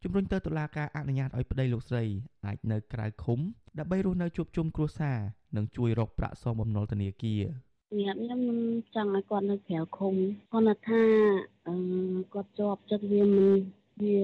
[0.02, 2.04] ជំរុញទៅតុលាការអនុញ្ញាតឲ្យប្តីលោកស្រី
[2.46, 3.38] អាចនៅក្រៅឃុំ
[3.78, 5.18] ដើម្បីរស់នៅជួបជុំគ្រួសារ
[5.56, 7.42] និងជួយរកប្រាក់សងបំណុលធនាគារ
[7.90, 8.58] សម្រាប់ខ្ញុំខ្ញុំ
[8.94, 10.14] ចង់ឲ្យគាត់នៅក្រៅឃុំ
[10.52, 11.02] គាត់ថា
[11.68, 11.74] អឺ
[12.34, 13.58] គាត់ជាប់ចិត្តវាមិន
[14.02, 14.20] វា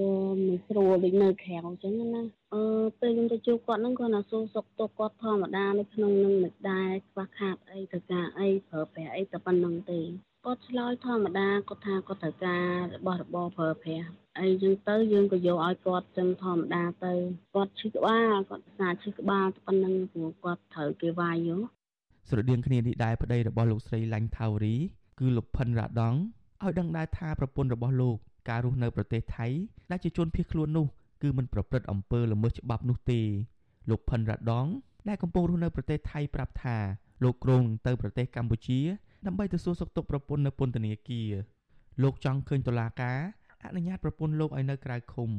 [0.46, 2.22] មិនស្រួលដូចនៅក្រៅអញ្ចឹងណា
[2.54, 2.62] អឺ
[3.00, 10.00] ពេលខ្ញុំទៅជួបគាត់ហ្នឹងគាត់ណាសួរសុខទុក្ខគាត់ធម្មតានៅក្នុងនឹងមិនដែរខ្វះខាតអីទៅការអីប្រើប្រាស់អីតែប៉ុណ្្នឹងទេ
[10.48, 14.08] គាត់ឆ្លើយធម្មតាគាត់ថាគាត់ត្រូវការរបស់របរប្រើប្រាស់
[14.40, 17.12] អីចឹងទៅយើងក៏យកឲ្យគាត់ចឹងធម្មតាទៅ
[17.54, 21.56] គាត់ឈឺក្បាលគាត់សាឈឺក្បាលប៉ុណ្្នឹងព្រោះគាត់ត្រូវគេវាយយោ
[22.28, 24.74] ស្រដៀងគ្នានេះដែរប្តីរបស់លោកស្រីឡាញ់ថាវរី
[25.20, 26.14] គឺលោកផិនរ៉ាដង
[26.62, 28.16] ឲ្យដឹងដែរថាប្រពន្ធរបស់លោក
[28.48, 29.46] ការរស់នៅប្រទេសថៃ
[29.90, 30.86] ដែលជាជនភៀសខ្លួននោះ
[31.22, 33.20] គឺមិនប្រព្រឹត្តអំពើល្មើសច្បាប់នោះទេ
[33.90, 34.66] លោកផិនរ៉ាដង
[35.08, 36.76] ដែលកំពុងរស់នៅប្រទេសថៃប្រាប់ថា
[37.24, 38.80] លោកគ្រងទៅប្រទេសកម្ពុជា
[39.26, 41.30] ដើម្បីទៅសួរសុខទុក្ខប្រពន្ធនៅពន្ធនាគារ
[42.02, 43.18] លោកចង់ឃើញតុលាការ
[43.64, 45.30] អនុញ្ញាតប្រពន្ធលោកឲ្យនៅក្រៅឃុំ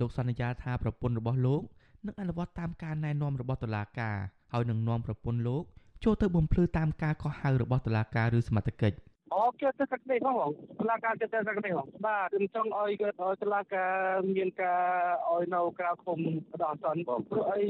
[0.00, 1.62] លោកសន្យាថាប្រពន្ធរបស់លោក
[2.06, 4.16] នឹងអនុវត្តតាមការណែនាំរបស់តុលាការ
[4.52, 5.62] ហើយនឹងនាំប្រពន្ធលោក
[6.04, 8.98] ចូលទៅបំភ្លឺតាមការកោះហៅរបស់តុលាការឬសមត្ថកិច្ច
[9.34, 10.50] អូគេទៅកាត់នេះផង
[10.80, 13.92] តុលាការគេទៅកាត់នេះផងបាទខ្ញុំចង់ឲ្យគេឲ្យតុលាការ
[14.36, 14.82] មានការ
[15.30, 16.18] ឲ្យនៅក្រៅឃុំ
[16.62, 17.62] ដល់អសន្នបងព្រោះអី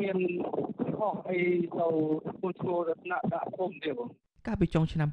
[0.00, 0.18] មាន
[0.96, 1.40] ខុសអី
[1.78, 1.86] ទៅ
[2.40, 4.08] ពុនឈ្មោះរតនដាក់ឃុំទេបង
[4.46, 5.08] កាលពីចុងឆ្នាំ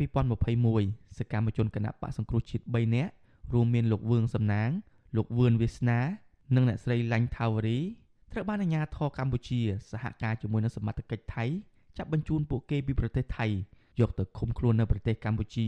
[0.55, 3.11] 2021សកម្មជនគណៈបកសង្គ្រោះជាតិ3នាក់
[3.53, 4.69] រួមមានលោកវឿងសំណាង
[5.17, 5.99] លោកវឿនវាសនា
[6.55, 7.79] និងអ្នកស្រីឡាញ់ថាវរី
[8.31, 9.59] ត្រូវបានអាជ្ញាធរកម្ពុជា
[9.91, 11.45] សហការជាមួយនឹងសមត្ថកិច្ចថៃ
[11.97, 13.47] ចាប់បញ្ជូនពួកគេពីប្រទេសថៃ
[13.99, 15.67] យកទៅឃុំខ្លួននៅប្រទេសកម្ពុជា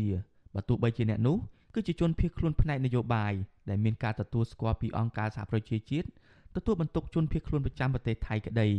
[0.55, 1.37] បើទោះបីជាអ្នកនោះ
[1.73, 3.33] គឺជាជនភៀសខ្លួនផ្នែកនយោបាយ
[3.69, 6.07] ដែលមានការទទួលស្គាល់ពីអង្គការសហប្រជាជាតិ
[6.55, 8.69] ទទួលបន្ទុកជនភៀសខ្លួនប្រចាំប្រទេសថៃក្តី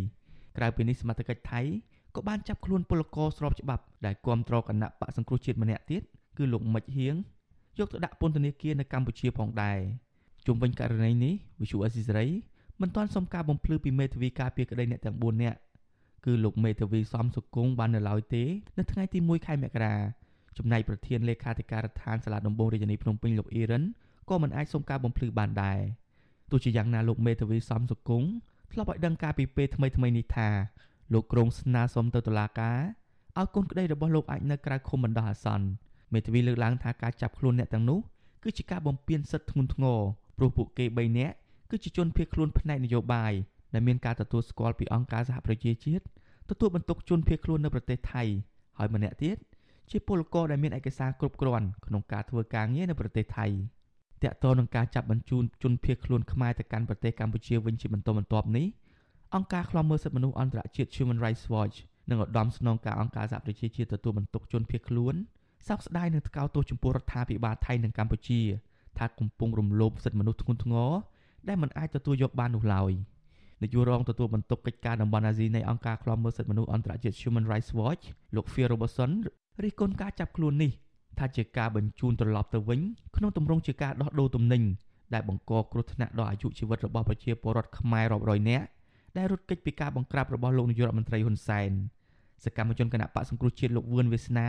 [0.56, 1.60] ក្រៅពីនេះសមត្ថកិច្ចថៃ
[2.14, 6.02] ក៏បានចាប់ខ្លួនពលករស្របច្បាប់ដែលគាំទ្រគណៈបកសង្គ្រោះជាតិម្នាក់ទៀត
[6.36, 7.14] គឺលោកមិចហៀង
[7.78, 9.78] យកទៅដាក់ពន្ធនាគារនៅកម្ពុជាផងដែរ
[10.46, 12.28] ជុំវិញករណីនេះវិសុអេស៊ីសេរី
[12.80, 15.58] មិនទាន់សុំការបំភ្លឺពីមេធាវីការពារក្តីអ្នកទាំង4នាក់
[16.24, 18.44] គឺលោកមេធាវីសំសុគង្គបាននៅឡើយទេ
[18.78, 19.94] នៅថ្ងៃទី1ខែមករា
[20.58, 23.82] ចំណែកប្រធានលេខាធិការដ្ឋានសាលាដំបងរាជធានីភ្នំពេញលោកអ៊ីរ៉ាន
[24.28, 25.80] ក៏មិនអាចសុំការបំភ្លឺបានដែរ
[26.50, 28.28] ទោះជាយ៉ាងណាលោកមេធាវីសំសុគង្គ
[28.72, 30.48] ធ្លាប់ឲ្យដឹងការពីពេលថ្មីថ្មីនេះថា
[31.12, 32.80] លោកក្រុងស្នើសុំទៅតុលាការ
[33.38, 35.66] ឲ្យកូនក្តីរបស់លោកអាចនៅក្រៅឃុំបណ្ដោះអាសន្ន
[36.12, 38.00] មេធាវីលើកឡើងថាការចាប់ខ្លួនអ្នកទាំងនោះ
[38.42, 40.00] គឺជាការបំពានសិទ្ធិធ្ងន់ធ្ងរ
[40.38, 41.34] ព្រោះពួកគេ3នាក់
[41.70, 43.32] គឺជាជនភៀសខ្លួនផ្នែកនយោបាយ
[43.74, 46.04] ដែលមានការទទួលស្គាល់ពីអង្គការសហប្រជាជាតិ
[46.50, 48.22] ទទួលបន្ទុកជនភៀសខ្លួននៅប្រទេសថៃ
[48.78, 49.36] ហើយម្នាក់ទៀត
[49.90, 53.46] ជាពលករដែលមានឯកសារគ្រប់គ្រាន់ក្នុងការធ្វើការងារនៅប្រទេសថៃ
[54.22, 58.66] តាក់ទងនឹងការចាប់បញ្ជូនជនភៀសខ្លួនខ្មែរទៅកាន់ប្រទេសកម្ពុជាវិញជាបន្តបន្ទាប់នេះ
[59.34, 61.76] អង្គការឃ្លាំមើលសិទ្ធិមនុស្សអន្តរជាតិ Human Rights Watch
[62.10, 65.14] និងឧត្តមស្នងការអង្គការសហប្រជាជាតិទទួលបន្ទុកជនភៀសខ្លួន
[65.68, 68.40] សោកស្ដាយនឹងថ្កោលទោសចំពោះរដ្ឋាភិបាលថៃនិងកម្ពុជា
[68.98, 70.90] ថាកំពុងរំលោភសិទ្ធិមនុស្សធ្ងន់ធ្ងរ
[71.48, 72.92] ដែលមិនអាចទទួលយកបាននោះឡើយ។
[73.62, 79.10] នាយករងទទួលបន្ទុកកិច្ចការតំបន់អាស៊ីនៃអង្គការឃ្លាំមើលសិទ្ធិមនុស្សអន្តរជាតិ Human Rights Watch លោក Phil Robertson
[79.62, 80.70] រិះគន់ការចាប់ខ្លួននេះ
[81.18, 82.80] ថាជាការបញ្ជូនត្រឡប់ទៅវិញ
[83.16, 84.62] ក្នុងទម្រង់ជាការដោះដូរទំនិញ
[85.14, 88.66] ដែលបង្កគ្រោះថ្នាក់ដល់អាយុជីវិតរបស់ប្រជាពលរដ្ឋខ្មែររាប់រយនាក់
[89.16, 91.70] ដែលរត់គេចពីការបង្ក្រាបរបស់លោកនាយករដ្ឋមន្ត្រីហ៊ុនសែន
[92.44, 94.48] សកម្មជនគណៈបកសង្គ្រោះជាតិលោកវឿនវាសនា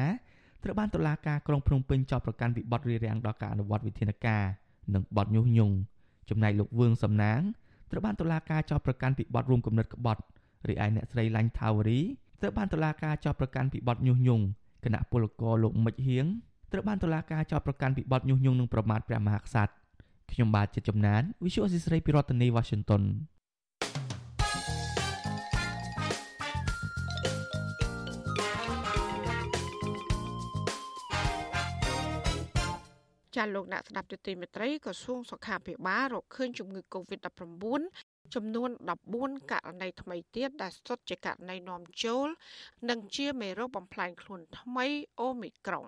[0.63, 4.43] ត្រូវបានតុលាការក្រុងភ្នំពេញចោទប្រកាន់ពីបទរារាំងដល់ការអនុវត្តវិធានការ
[4.93, 5.75] និងបទញុះញង់
[6.29, 7.41] ចំណែកលោកវឿងសំណាង
[7.91, 10.21] ត្រូវបានតុលាការចោទប្រកាន់ពីបទរួមគំនិតក្បត់
[10.67, 11.99] រីឯអ្នកស្រីឡាញ់ថាវរី
[12.41, 14.43] ត្រូវបានតុលាការចោទប្រកាន់ពីបទញុះញង់
[14.85, 16.25] គណៈពលករលោកមិចហៀង
[16.71, 19.73] ត្រូវបានតុលាការចោទប្រកាន់ពីបទញុះញង់និងប្រមាថព្រះមហាក្សត្រ
[20.31, 23.03] ខ្ញុំបាទចិត្តចំណាន Visual Assisray ពីរដ្ឋធានី Washington
[33.35, 37.81] ចាលោកអ្នកស្ដាប់ទទីមេត្រីក្រសួងសុខាភិបាលរកឃើញជំងឺ Covid-19
[38.35, 38.69] ចំនួន
[39.09, 42.27] 14ករណីថ្មីទៀតដែលសុទ្ធជាករណីនាំចូល
[42.89, 44.85] និងជាមេរោគបំផ្លាញខ្លួនថ្មី
[45.19, 45.85] អូមីក្រុង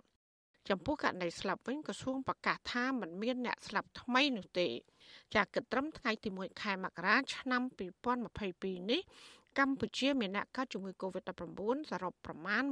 [0.69, 4.67] ចំពោះករណីស្លាប់វិញក្រសួងប្រកាសថាมันមានអ្នកស្លាប់ថ្មីនោះទេ
[5.35, 7.61] ចាគិតត្រឹមថ្ងៃទី1ខែមករាឆ្នាំ
[8.25, 9.01] 2022នេះ
[9.59, 12.63] កម្ពុជាមានអ្នកកើតជំងឺ Covid-19 សរុបប្រមាណ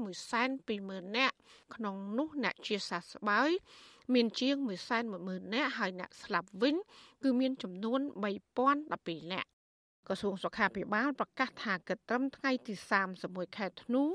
[0.54, 1.36] 120,000នាក់
[1.76, 3.52] ក្នុងនោះអ្នកជាសះស្បើយ
[4.14, 4.56] មានជាង
[5.06, 6.76] 110,000នាក់ហើយអ្នកស្លាប់វិញ
[7.24, 8.00] គឺមានចំនួន
[8.66, 9.50] 3012នាក់
[10.08, 12.74] ក្រសួងសុខាភិបាលប្រកាសថាគិតត្រឹមថ្ងៃទី
[13.16, 14.10] 31ខែធ្នូរ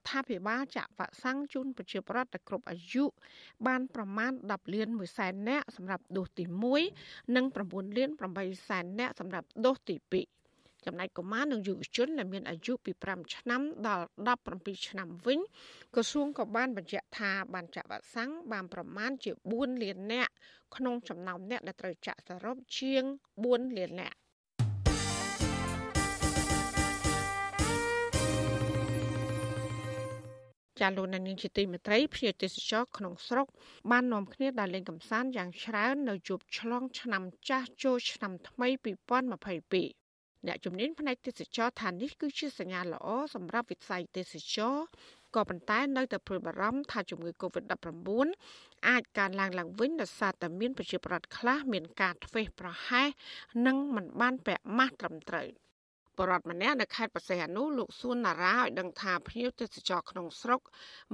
[0.00, 3.04] ដ្ឋាភិបាលចាក់វ៉ាក់សាំងជូនប្រជាពលរដ្ឋគ្រប់អាយុ
[3.66, 6.44] បានប្រមាណ10លាន1សែននាក់សម្រាប់ដូសទី
[6.90, 10.37] 1និង9លាន8សែននាក់សម្រាប់ដូសទី2
[10.86, 14.06] ចំណែកកុមារនិងយុវជនដែលមានអាយុពី5ឆ្នាំដល់
[14.44, 15.38] 17ឆ្នាំវិញ
[15.94, 20.32] ក្រសួងក៏បានបញ្ជាក់ថាបានចាក់វ៉ាក់សាំងបានប្រមាណជា4លាននាក់
[20.76, 23.02] ក្នុងចំណោមអ្នកដែលត្រូវចាក់សរុបជាង
[23.40, 24.18] 4លាននាក់
[30.80, 33.46] ចាលោកនាងជាទីមេត្រីភ្ញៀវទេសចរក្នុងស្រុក
[33.90, 40.07] បាននាំគ្នាដើរលេងកម្សាន្តយ៉ាងច្រើននៅជួបឆ្លងឆ្នាំចាស់ចូលឆ្នាំថ្មី2022
[40.46, 44.76] អ្នកជំនាញផ្នែកទេសចរថានេះគឺជាសញ្ញាល្អសម្រាប់វិស័យទេសចរ
[45.34, 48.28] ក៏ប៉ុន្តែនៅតែព្រួយបារម្ភថាជំងឺ Covid-19
[48.88, 53.08] អាចកើនឡើងឡើងវិញដោយសារតែមានប្រជាប្រដ្ឋខ្លះមានការធ្វេសប្រហែស
[53.66, 55.48] និងមិនបានពាក់ម៉ាស់ត្រឹមត្រូវ។
[56.18, 60.60] បរដ្ឋម្នាក់នៅខេត្តបរសៃអនុលោកសួនណារ៉ាឲ្យដឹងថាភ្ញៀវទេសចរក្នុងស្រុក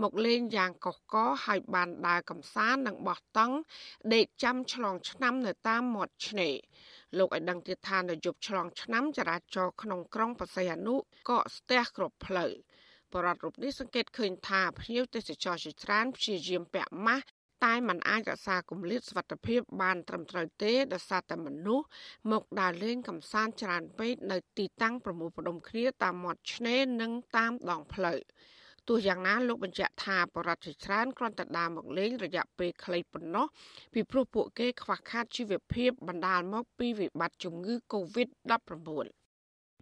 [0.02, 3.56] មកលេងយ៉ាងកុះកហើយបានដើរកំសាន្តនិងបោះតង់
[4.14, 6.54] ដេកចាំឆ្លងឆ្នាំនៅតាមមាត់ឆ្នេរ
[7.18, 10.94] លោកឲ្យដឹងទៀតថានៅយប់ឆ្លងឆ្នាំចរាចរណ៍ក្នុងក្រុងបរសៃអនុ
[11.28, 12.52] ក៏ស្ទះគ្រប់ផ្លូវ
[13.12, 17.24] បរដ្ឋរូបនេះសង្កេតឃើញថាភ្ញៀវទេសចរជាច្រើនព្យាយាមពាក់ម៉ាស់
[17.64, 21.86] តែมันអាចរក្សាគម្លាតសុវត្ថិភាពបានត្រឹមត្រូវទេដោយសារតែមនុស្ស
[22.30, 28.20] មកដើរលេងកម្សាន្តច្រើនពេកនៅទីតាំងប្រមូលផ្ដុំគ្នាតាមមាត់ឆ្នេរនិងតាមដងផ្លូវ
[28.88, 33.46] ទោះយ៉ាងណាលោកបញ្ជាក់ថាបរិវត្តច្រើនគ្រាន់តែដើរមកលេងរយៈពេលខ្លីប៉ុណ្ណោះ
[33.92, 39.23] ពីព្រោះពួកគេខ្វះខាតជីវភាពបណ្ដាលមកពីវិបត្តិជំងឺ Covid-19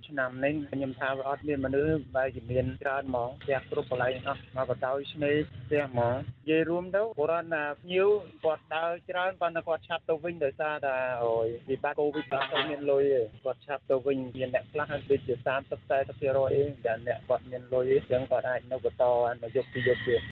[0.08, 5.36] ឆ្នាំនេះខ្ញុំថាវាអត់មានមនុស្សបែរជាមានច្រើនហ្មងផ្ទះគ្រប់កន្លែងអស់មកបតោយឆ្នេរ
[5.66, 8.08] ផ្ទះហ្មងនិយាយរួមទៅបុរាណណាភ្ញៀវ
[8.44, 19.04] គាត់ដើរច្រើនប៉ុន្តែគាត់ឆាប់ទៅវិញដោយសារតែអូយវិបត្តិកូវីដគាត់អត់មានលុយទេគាត់ឆាប់ទៅវិញមានអ្នកខ្លះដូចជា30 40%អីតែអ្នកគាត់មានលុយអញ្ចឹងគាត់អាចនៅបន្ត
[19.42, 20.31] មកយកពីយកទៀត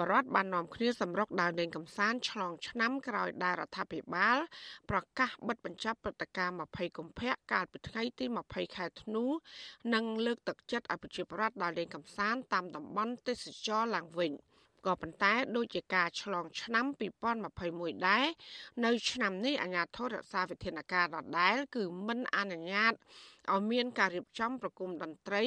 [0.00, 4.38] បរដ្ឋបាននាំគ្នាសម្រុកដើរលេងកំសាន្តឆ្លងឆ្នាំក្រោយដែលរដ្ឋាភិបាល
[4.90, 9.24] ប្រកាសបិទបញ្ចប់ព្រឹត្តិការណ៍20កុម្ភៈកាលពីថ្ងៃទី20ខែធ្នូ
[9.94, 14.32] និងលើកទឹកចិត្តឲ្យប្រជាពលរដ្ឋដើរលេងកំសាន្តតាមតំបន់ទេសចរឡើងវិញ។
[14.86, 16.84] ក៏ប៉ុន្តែដូចជាការឆ្លងឆ្នាំ
[17.40, 18.26] 2021ដែរ
[18.84, 22.94] នៅឆ្នាំនេះអាជ្ញាធររក្សាវិធានការដដែលគឺមិនអនុញ្ញាត
[23.52, 25.44] ឲ្យមានការរៀបចំប្រគំតន្ត្រី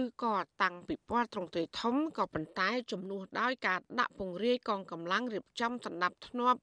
[0.00, 6.60] ឬក៏តាំងពិព័រណ៍ត្រង់ទ្រាយធំក៏ប៉ុន្តែជំនួសដោយការដាក់ពង្រាយកងកម្លាំងរៀបចំសម្ដាប់ធ្នាប់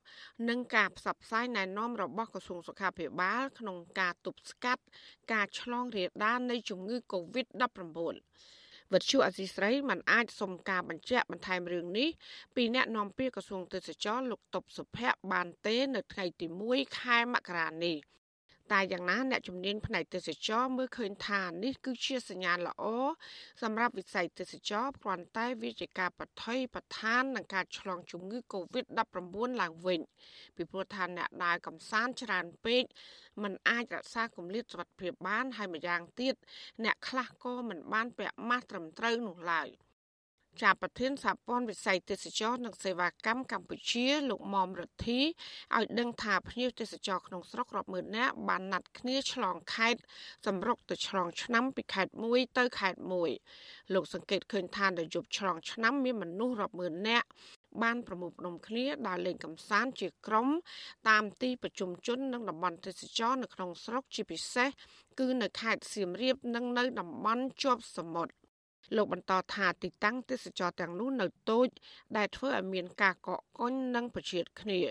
[0.49, 4.83] និងការផ្សព្វផ្សាយណែនាំរបស់ក្រសួងសុខាភិបាល ក្នុងការទប់ស្កាត់
[5.33, 8.13] ការឆ្លងរាលដាលនៃជំងឺ Covid-19
[8.93, 12.09] វិទ្យុអសីស្រីមិនអាចសុំការបញ្ជាក់បន្ថែមរឿងនេះ
[12.55, 17.97] ពីអ្នកនាំពាក្យក្រសួងទេសចរលោកតុបសុភ័ក្របានទេនៅថ្ងៃទី1ខែមករានេះ
[18.71, 22.83] តែយ៉ាងណាអ្នកជំនាញផ្នែកទេសចរមើលឃើញថានេះគឺជាសញ្ញាណល្អ
[23.61, 30.01] សម្រាប់វិស័យទេសចរគ្រាន់តែវាជាការបថុយប្រឋាននឹងការឆ្លងជំងឺ Covid-19 ឡើងវិញ
[30.55, 32.83] ពីព្រោះថាអ្នកដើរកំសាន្តច្រើនពេក
[33.43, 36.35] มันអាចរក្សាគម្លាតសុវត្ថិភាពបាន ហើយម្យ៉ាងទៀត
[36.83, 39.69] អ្នកខ្លះក៏មិនបានពាក់ម៉ាស់ត្រឹមត្រូវនោះឡើយ។
[40.61, 45.19] ជាប្រធានសហព័ន្ធវិស័យទេសចរនិងសេវាកម្មកម្ពុជាលោកមុំរដ្ឋី
[45.75, 50.01] ឲ្យដឹងថាភ្ញៀវទេសចរក្នុងស្រុករាប់ម៉ឺននាក់បានណាត់គ្នាឆ្លងខេត្ត
[50.45, 53.29] សម្រុកទៅឆ្លងឆ្នាំពីខេត្តមួយទៅខេត្តមួយ
[53.93, 57.27] លោកសង្កេតឃើញថានៅយប់ឆ្លងឆ្នាំមានមនុស្សរាប់ម៉ឺននាក់
[57.83, 60.47] បានប្រមូលផ្ដុំគ្នាដើរលេងកម្សាន្តជាក្រុម
[61.09, 64.69] តាមទីប្រជុំជននិងតំបន់ទេសចរនៅក្នុងស្រុកជាពិសេស
[65.19, 68.42] គឺនៅខេត្តសៀមរាបនិងនៅតំបន់ជាប់សមុទ្រ
[68.95, 71.67] លោកបន្តថាទីតាំងទេសចរទាំងនោះនៅតូច
[72.17, 74.81] ដែលធ្វើឲ្យមានការកកកុញនិងប្រឈៀតគ្នា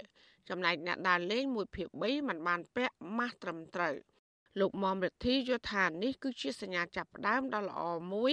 [0.48, 3.94] ចំណែកអ្នកដើរលេងមួយភាគ3មិនបានពាក់ម៉ាស់ត្រឹមត្រូវ
[4.60, 8.32] លោកមុំរិទ្ធីយល់ថានេះគឺជាសញ្ញាចាប់ផ្ដើមដ៏ល្អមួយ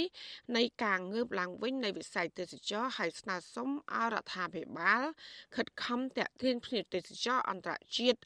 [0.57, 5.03] នៃការងើបឡើងវិញនៃវិស័យទេសចរហើយស្នើសុំឲ្យរដ្ឋាភិបាល
[5.55, 8.19] ខិតខំតាក់ទាញភ្ញៀវទេសចរអន្តរជាតិ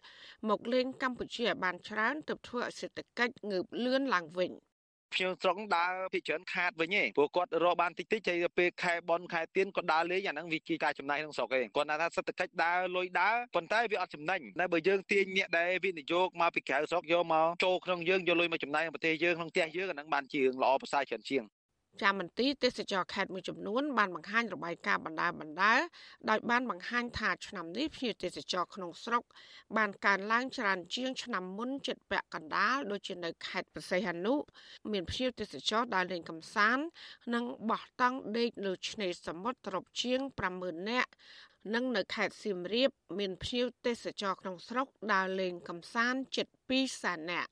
[0.50, 4.52] មកលេងកម្ពុជាឲ្យបានច្រើនទើបធ្វើឲ្យសេដ្ឋកិច្ចងើបលឿនឡើងវិញ។
[5.16, 21.44] ភ្ញៀវស្រុកដើរពីច្រើនខាតវិញឯងព្រោះគាត់រកបានតិចតិចហើយពេលខែបនខែទៀនគាត់ដើរលេងអាហ្នឹងវាជាការចំណាយក្នុងស្រុកឯងគាត់ថាសេដ្ឋកិច្ចដើរលុយដើរប៉ុន្តែវាអត់ចំណេញតែបើយើងទាញអ្នកដែលវិនិយោគមកពីក្រៅស្រុកយកមកចូលក្នុងយើងយកលុយមកចំណាយក្នុងប្រទេសយើងក្នុងផ្ទះយើងអាហ្នឹងបានជារឿងល្អប្រសើរច្រើនជាង
[22.02, 25.74] ចាមន្ទីរទេសចរខេត្តមួយចំនួនបានបង្ហាញរបាយការណ៍បណ្ដាបណ្ដា
[26.30, 29.24] ដោយបានបង្ហាញថាឆ្នាំនេះភ្ញៀវទេសចរក្នុងស្រុក
[29.78, 34.34] បានកើនឡើងច្រើនជាងឆ្នាំមុនចិត្តពាក់កណ្ដាលដូចជានៅខេត្តប្រសេះហនុ
[34.92, 36.86] មានភ្ញៀវទេសចរដើរលេងកម្សាន្ត
[37.34, 40.20] និងបោះតង់ដេកលើឆ្នេរសមុទ្រត្រប់ជាង
[40.60, 41.12] 50000នាក់
[41.74, 47.52] និងនៅខេត្តសៀមរាប មានភ្ញៀវទេសចរក្នុងស្រុកដើរលេងកម្សាន្តជិត2សែននាក់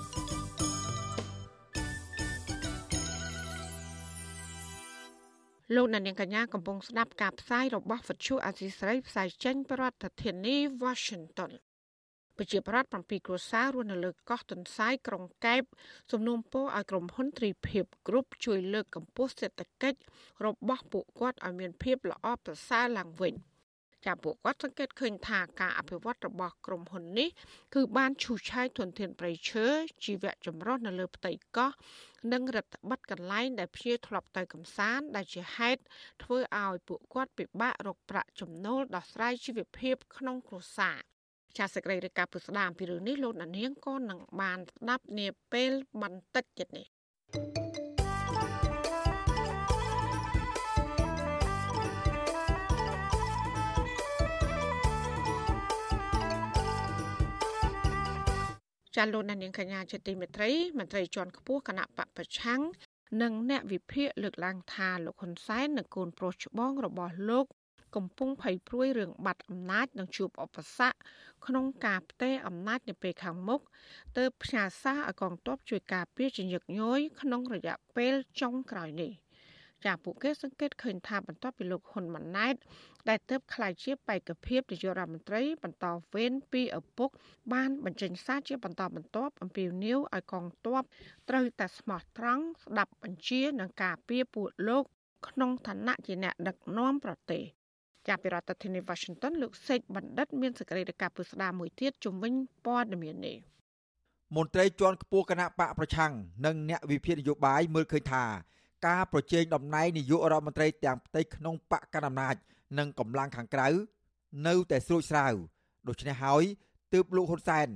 [5.75, 11.51] លោកអ្នកនាងកញ្ញាកំពុងស្ដាប់ការផ្សាយរបស់វិទ្យុអាស៊ីស្រីផ្សាយចេញពីរដ្ឋធានី Washington
[12.37, 15.63] ប្រជាប្រដ្ឋ7គ្រួសាររស់នៅលើកោះទុនសាយក្រុងកែប
[16.11, 19.99] សំណូមពរឲ្យក្រុមហ៊ុនទ្រីភិបគ្រប់ជួយលើកកម្ពស់សេដ្ឋកិច្ច
[20.45, 23.33] របស់ពួកគាត់ឲ្យមានភាពល្អប្រសើរឡើងវិញ។
[24.05, 27.29] ចាពួកគាត់សង្កេតឃើញថាការអភិវឌ្ឍរបស់ក្រុមហ៊ុននេះ
[27.75, 29.65] គឺបានឈូសឆាយធនធានព្រៃឈើ
[30.03, 31.71] ជីវៈចម្រុះនៅលើផ្ទៃកោះ
[32.33, 35.81] និងរដ្ឋបិទកន្លែងដែលភ្ញៀវធ្លាប់ទៅកំសាន្តដែលជាហេតុ
[36.23, 40.97] ធ្វើឲ្យពួកគាត់ពិបាករកប្រាក់ចំណូលដោះស្រាយជីវភាពក្នុងគ្រួសារ
[41.57, 46.85] ចាសសេចក្តីរាយការណ៍ពុស្ដាអំពីរឿងនេះលោកនាងក៏នឹងបានស្ដាប់នាពេលបន្តិចទៀតនេះ
[47.33, 47.70] thank you
[58.95, 62.61] ចាលោកនាងកញ្ញាជាទីមេត្រីមន្ត្រីជាន់ខ្ពស់គណៈបពប្រឆាំង
[63.21, 67.45] និងអ្នកវិភាគលើកឡើងថាលោកហ៊ុនសែននិងកូនប្រុសច្បងរបស់លោក
[67.95, 70.97] កំពុងភ័យព្រួយរឿងបាត់អំណាចនិងជួបឧបសគ្គ
[71.45, 73.61] ក្នុងការផ្ទេរអំណាចនៅពេលខាងមុខ
[74.17, 79.11] ទៅផ្ញើសារឲ្យកងទ័ពជួយការពារជាញឹកញយក្នុងរយៈពេលចុងក្រោយនេះ។
[79.85, 82.55] ចាពួកគេសង្កេតឃើញថាបន្ទាប់ពីលោកហ៊ុនម៉ាណែត
[83.09, 87.09] ដែលទើបក្លាយជាបេក្ខភាពនាយករដ្ឋមន្ត្រីបន្តវេនពីឪពុក
[87.53, 90.81] បានបញ្ចេញសារជាបន្តបន្ទាប់អំពីនីវឲ្យកងទ័ព
[91.29, 94.83] ត្រូវតែស្មោះត្រង់ស្ដាប់បញ្ជានិងការពារពួកលោក
[95.27, 97.43] ក្នុងឋានៈជាអ្នកដឹកនាំប្រទេស
[98.07, 102.33] ចាប់ពីរដ្ឋធានី Washington លោកសេកបណ្ឌិតមានសេចក្តីរាយការណ៍ពុស្ដាមួយទៀតជំវិញ
[102.65, 103.37] ព័ត៌មាននេះ
[104.35, 106.11] មន្ត្រីជាន់ខ្ពស់គណៈបកប្រឆាំង
[106.45, 108.23] និងអ្នកវិភាគនយោបាយមើលឃើញថា
[108.87, 112.35] ការប្រជែងតំណែងនាយករដ្ឋមន្ត្រីទាំងផ្ទៃក្នុងបកកណ្ដាលអំណាច
[112.77, 113.67] និងកម្លាំងខាងក្រៅ
[114.47, 115.33] នៅតែស្រួចស្រាវ
[115.87, 116.43] ដូច្នេះហើយ
[116.93, 117.67] ទើបលោកហ៊ុនសែន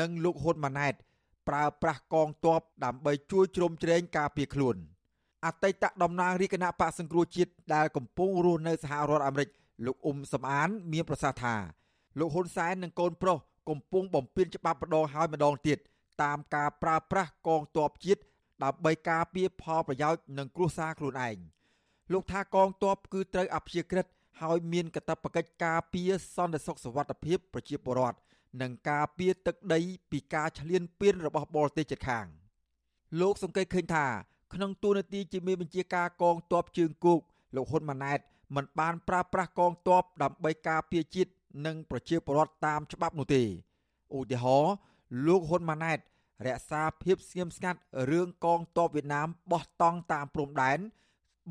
[0.00, 0.94] និងលោកហ៊ុនម៉ាណែត
[1.48, 4.76] ប្រើប្រាស់កងទ័ពដើម្បីជួយជ្រោមជ្រែងការពារខ្លួន
[5.46, 9.48] អតីតតំណាងរាជគណៈបកសង្គ្រោះជាតិដែលកំពុងរស់នៅសហរដ្ឋអាមេរិក
[9.86, 11.54] លោកអ៊ុំសំអាន មានប្រសាសន៍ថា
[12.18, 15.78] លោកហ៊ុនសែននិងកូនប្រុសកំពុងបំពេញច្បាប់ម្ដងហើយម្ដងទៀត
[16.22, 18.22] តាមការប្រើប្រាស់កងទ័ពជាតិ
[18.63, 21.37] ដើម្បីការពារផលប្រយោជន៍និងគ្រួសារខ្លួនឯង
[22.11, 24.05] លោកថាកងទ័ពគឺត្រូវអព្យាក្រឹត
[24.41, 28.17] ហើយមានកាតព្វកិច្ចការពារសន្តិសុខសวัสดิភាពប្រជាពលរដ្ឋ
[28.61, 29.79] និងការពារទឹកដី
[30.11, 32.25] ពីការឈ្លានពានរបស់បរទេសជិតខាង
[33.21, 34.05] លោកសង្កេតឃើញថា
[34.53, 37.19] ក្នុងទូនាទីជាមេបញ្ជាការកងទ័ពជើងគោក
[37.55, 38.19] លោកហ៊ុនម៉ាណែត
[38.55, 41.31] មិនបានប្រើប្រាស់កងទ័ពដើម្បីការពារជាតិ
[41.65, 43.43] និងប្រជាពលរដ្ឋតាមច្បាប់នោះទេ
[44.15, 44.73] ឧទាហរណ៍
[45.27, 45.99] លោកហ៊ុនម៉ាណែត
[46.46, 50.78] រក្សាភាពស្ងៀមស្ងាត់រឿងកងទ័ពវៀតណាមបោះតង់តាមព្រំដែន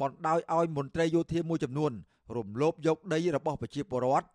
[0.02, 1.92] បណ្ដោយឲ្យមន្ត្រីយោធាមួយចំនួន
[2.36, 4.28] រំលោភយកដីរបស់ប្រជាពលរដ្ឋ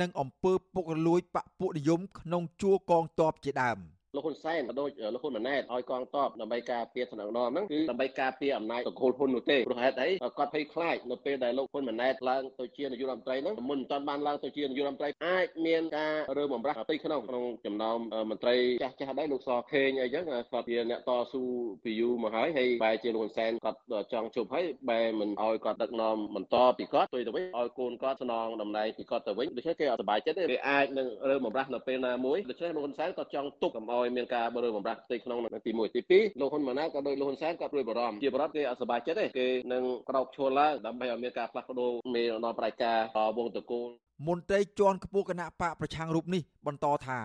[0.00, 3.78] និងអំពើពុករលួយបកពួកនិយមក្នុងជួរកងទ័ពជាដើម។
[4.16, 17.98] លោកហ៊ុនសែនក៏ដូចលោកហ៊ុនម៉ាណែតឲ្យកងទ័ពដើម្បីការពារសំណងនាំហ្នឹងគឺដើម្បីការពារអំណាចតកូលហ៊ុននោះទេព្រោះហេតុអីគាត់ភ័យខ្លាចនៅពេលដែលលោកហ៊ុនម៉ាណែតឡើងទៅជានាយករដ្ឋមន្ត្រីហ្នឹងមុនមិនទាន់បានឡើងទៅជានាយករដ្ឋមន្ត្រីអាចមានការរើបំរាស់ផ្ទៃក្នុងក្នុងចំណោម
[18.30, 21.42] មន្ត្រីចាស់ចាស់ដែរលោកសខេងអីចឹងគាត់ជាអ្នកតស៊ូ
[21.84, 23.78] ពីយូរមកហើយហើយបែរជាលោកហ៊ុនសែនគាត់
[24.12, 42.97] ចង់ជប់ហើយបែរមិនឲ្យគាត់ដឹកនាំបន្តពីគាត់ទៅទៅវិញឲ្យកូនគាត់ស្នងតំណែងពីគាត់ទៅវិញដូច្នេះគេអត់សប្បាយចិត្តទេគេអាចនឹងរើបំរាស់នៅពេលណាមួយដូច្នេះលោកហ៊ុនសែនក៏ចង់ទប់កុំឲ្ឲ្យមានការបរើបំរាស់ផ្ទៃក្នុងទី1ទី2លោកហ៊ុនម៉ាណែតក៏ដោយលោកហ៊ុនសែនក៏ព្រួយបារម្ភជាបរដ្ឋគេអត់សប្បាយចិត្តទេគេនឹងក្រោកឈរឡើងដើម្បីឲ្យមានការផ្លាស់ប្ដូរមេដឹកនាំប្រតិការ
[43.37, 43.87] វងតកូល
[44.27, 47.19] មន្ត្រីជាន់ខ្ពស់គណៈបកប្រឆាំងរូបនេះបន្តថា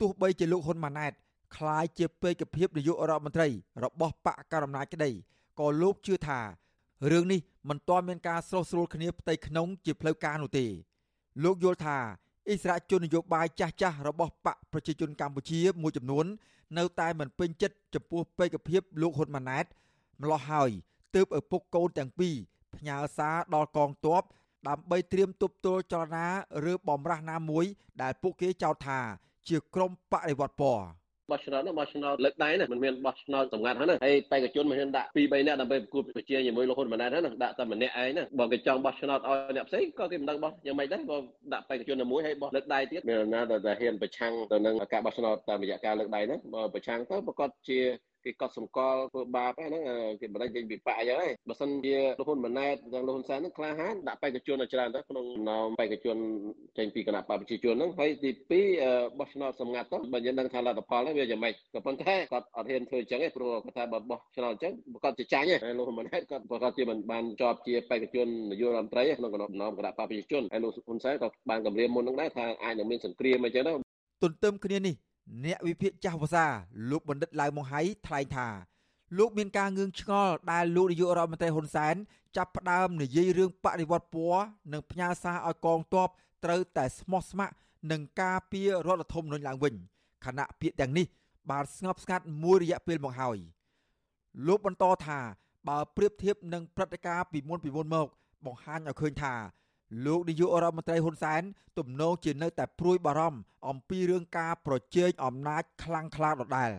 [0.00, 1.12] ទោះបីជាលោកហ៊ុនម៉ាណែត
[1.56, 3.48] คล้ายជាពេកភាពនាយករដ្ឋមន្ត្រី
[3.84, 5.10] របស់បកកណ្ដាលអំណាចក្តី
[5.60, 6.40] ក៏លោកជឿថា
[7.12, 10.66] រឿងនេះមិនទាន់មានការស្រោះស្រួលគ្នាផ្ទៃក្នុងជាផ្លូវការនោះទេ
[11.44, 11.98] លោកយល់ថា
[12.49, 16.25] អិសរាជជននយោបាយចាស់ចាស់របស់បកប្រជាជនកម្ពុជាមួយចំនួន
[16.77, 19.65] នៅតែមិនពេញចិត្តចំពោះបេក្ខភាពលោកហ៊ុនម៉ាណែត
[20.21, 20.69] ម្លោះហើយ
[21.15, 22.35] ទើបឪពុកកូនទាំងពីរ
[22.75, 24.23] ផ្ញើសារដល់កងទ័ព
[24.67, 26.27] ដើម្បីត្រៀមទប់ទល់ចលនា
[26.71, 27.65] ឬបំរាស់ណាមួយ
[28.01, 28.99] ដែលពួកគេចោទថា
[29.47, 41.17] ជាក្រុមបដិវត្តពណ៌ បោះឆ្នោតនោះបោះឆ្នោតលើកដៃណាមិនមានបោះឆ្នោតសម្ងាត់ហ្នឹងហើយបេក្ខជនមិនហ៊ានដាក់2 3នាក់ដើម្បីប្រគួតប្រជែងជាមួយលោកហ៊ុនម៉ាណែតហ្នឹងដាក់តែម្នាក់ឯងណាបើគេចង់បោះឆ្នោតឲ្យអ្នកផ្សេងក៏គេមិនដឹងបោះយ៉ាងម៉េចដែរបើ
[41.53, 47.79] ដាក់បេក្ខជនមួយហើយបោះលើកដៃទៀតមានណាដែលហ៊ានប្រឆាំងទៅនឹងការបោះឆ្នោតតាមរយៈការលើកដៃហ្នឹងបើប្រឆាំងទៅប្រកាសជា
[48.25, 49.83] គេកត់សម្គាល់ធ្វើបាបហ្នឹង
[50.21, 56.17] គេបដិចេញពីបាក់អញ្ចឹងហើយបើសិនជាលោកហ៊ុនម៉ាណែតនិងលោកហ៊ុនសែនហ្នឹងក្លាហានដាក់បេក្ខជនឲ្យច្រើនទៅក្នុងនោមបេក្ខជន
[56.77, 58.31] ចេញពីគណៈបព្វជិជនហ្នឹងហើយទី
[58.71, 73.73] 2បោះឆ្នោតសម្ងាត់ទៅបើយើងដឹងថាលទ្ធផលហ្នឹងវាយ៉ាងម៉េចក៏ប៉ុន្តែគាត់អត់ហ៊ានធ្វើអញ្ចឹងទេព្រោះគាត់ថាបើបោះឆ្នោតអញ្ចឹងគាត់จะចាញ់ទេលោកហ៊ុនម៉ាណែតគាត់ប្រកាសជាមិនបានជាប់ជាបេក្ខជននាយករដ្ឋមន្ត្រីក្នុងគណៈនោមគណៈបព្វជិជនហើយលោកហ៊ុនសែនក៏បានគម្រាមមុនហ្នឹងដែរថាអាចនឹងមានសង្គ្រាមអញ្ចឹងទៅ
[74.23, 74.95] ទន្ទឹមគ្នានេះ
[75.45, 76.45] អ្នកវិភាគចាស់ភាសា
[76.89, 78.47] លោកបណ្ឌិតឡៅម៉ុងហៃថ្លែងថា
[79.17, 81.95] លោកមានការងឿងឆ្ងល់ដែលលោកនាយករដ្ឋមន្ត្រីហ៊ុនសែន
[82.37, 84.43] ចាប់ផ្ដើមនិយាយរឿងបដិវត្តពណ៌
[84.73, 86.09] និងផ្ញើសារឲ្យកងទ័ព
[86.43, 87.55] ត្រូវតែស្មោះស្ម័គ្រ
[87.91, 89.73] នឹងការពាររដ្ឋធម្មនុញ្ញឡើងវិញ
[90.25, 91.07] ខណៈពាក្យទាំងនេះ
[91.51, 93.37] បានស្ងប់ស្ងាត់មួយរយៈពេលមកហើយ
[94.47, 95.19] លោកបន្តថា
[95.69, 98.07] បើប្រៀបធៀបនឹងព្រឹត្តិការណ៍ពីមុនពីមុនមក
[98.45, 99.33] បង្ហាញឲ្យឃើញថា
[100.05, 101.41] លោកនាយករដ្ឋមន្ត្រីហ៊ុនសែន
[101.77, 103.39] ទំនងជានៅតែព្រួយបារម្ភ
[103.69, 106.71] អំពីរឿងការប្រជែងអំណាចខ្លាំងក្លាដដែល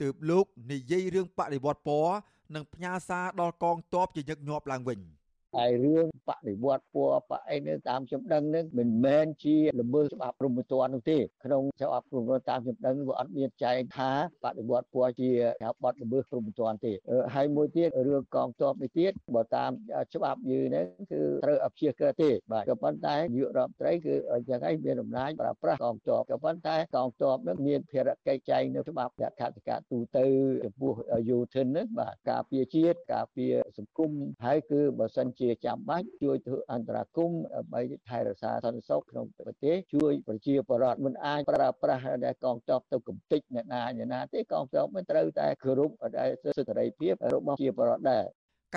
[0.00, 2.14] ទើបលោកនិយាយរឿងបដិវត្តពណ៌
[2.54, 5.00] និងផ្ញើសារដល់កងទ័ពជាញឹកញាប់ឡើងវិញ។
[5.56, 14.10] ហើយរឿងបដិវត្តពណ៌បអីនៅតាមខ្ញុំដឹងនឹងមិនមែនជាល្មើសច្បាប់ព្រហ្មទណ្ឌនោះទេក្នុងច្បាប់ព្រហ្មទណ្ឌតាមខ្ញុំដឹងវាអត់មានចែងថា
[14.44, 15.30] បដិវត្តពណ៌ជា
[15.84, 16.92] បទល្មើសព្រហ្មទណ្ឌទេ
[17.34, 19.70] ហើយមួយទៀតរឿងកងទ័ពនេះទៀតបើតាម
[20.14, 24.14] ច្បាប់យើងហ្នឹងគឺត្រូវអព្យាក្រឹតទេបាទក៏ប៉ុន្តែនាយករដ្ឋមន្ត្រីគឺ
[24.48, 30.24] យ៉ាងឯងមានអំណាចប្រើប្រាស់កងទ័ពក៏ប៉ុន្តែកងទ័ពនឹងមានភារកិច្ចចែងនៅច្បាប់លក្ខន្តិកទូទៅ
[30.64, 30.92] ចំពោះ
[31.30, 34.10] យោធិនហ្នឹងបាទការពារជាតិការពារសង្គម
[34.44, 48.24] ហើយគឺបើសិនជាចាំបាច់ជួយធ្វើអន្តរាគមន៍ដើម្បីថែរក្សាសន្តិសុខក្នុងប្រទេសជួយប្រជាពលរដ្ឋមិនអាចប្រើប្រាស់ដែលកងទ័ពទៅកំទេចអ្នកណាអ្នកណាទេកងទ័ពមិនត្រូវតែគោរពដែលសិទ្ធិសេរីភាពរបស់ប្រជាពលរដ្ឋដែរ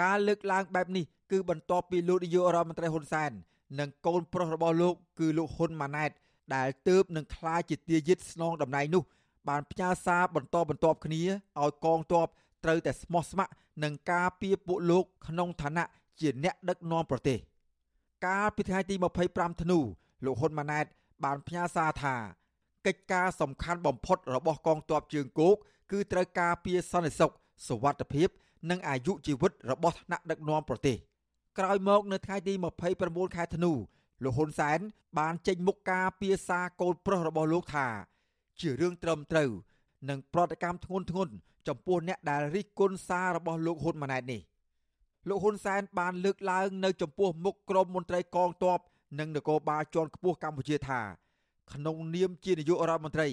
[0.01, 3.31] ការលើកឡើងបែបនេះគឺបន្ទាប់ពីលោកនាយករដ្ឋមន្ត្រីហ៊ុនសែន
[3.79, 6.11] និងកូនប្រុសរបស់លោកគឺលោកហ៊ុនម៉ាណែត
[6.55, 9.03] ដែលទើបនឹងក្លាយជាទាយិតស្នងតំណែងនោះ
[9.49, 11.23] បានផ្ញើសារបន្តបន្ទាប់គ្នា
[11.61, 12.27] ឲ្យកងទ័ព
[12.63, 13.53] ត្រូវតែស្មោះស្ម័គ្រ
[13.83, 15.85] នឹងការពារពួកលោកក្នុងឋានៈ
[16.19, 17.37] ជាអ្នកដឹកនាំប្រទេស
[18.25, 18.95] កាលពីថ្ងៃទី
[19.29, 19.79] 25ធ្នូ
[20.25, 20.85] លោកហ៊ុនម៉ាណែត
[21.23, 22.15] បានផ្ញើសារថា
[22.85, 25.55] កិច្ចការសំខាន់បំផុតរបស់កងទ័ពជើងគោក
[25.91, 27.31] គឺត្រូវការពារសន្តិសុខ
[27.67, 28.27] សុវត្ថិភាព
[28.69, 30.97] និងអាយុជីវិតរបស់ថ្នាក់ដឹកនាំប្រទេស
[31.57, 32.53] ក្រោយមកនៅថ្ងៃទី
[32.93, 33.71] 29ខែធ្នូ
[34.23, 34.79] លោកហ៊ុនសែន
[35.19, 37.87] បានចេញមុខការពារសារកូនប្រុសរបស់លោកថា
[38.59, 39.49] ជារឿងត្រឹមត្រូវ
[40.09, 41.29] និងប្រតិកម្មធ្ងន់ធ្ងរ
[41.67, 44.41] ចំពោះអ្នកដែលរិះគន់សាររបស់លោកហ៊ុនម៉ាណែតនេះ
[45.27, 48.79] លោកហ៊ុនសែនបានលើកឡើងនៅចំពោះមុខក្រមមន្ត្រីកងទ័ព
[49.19, 51.01] និងនគរបាលជាន់ខ្ពស់កម្ពុជាថា
[51.73, 53.27] ក្នុងនាមជានាយករដ្ឋមន្ត្រី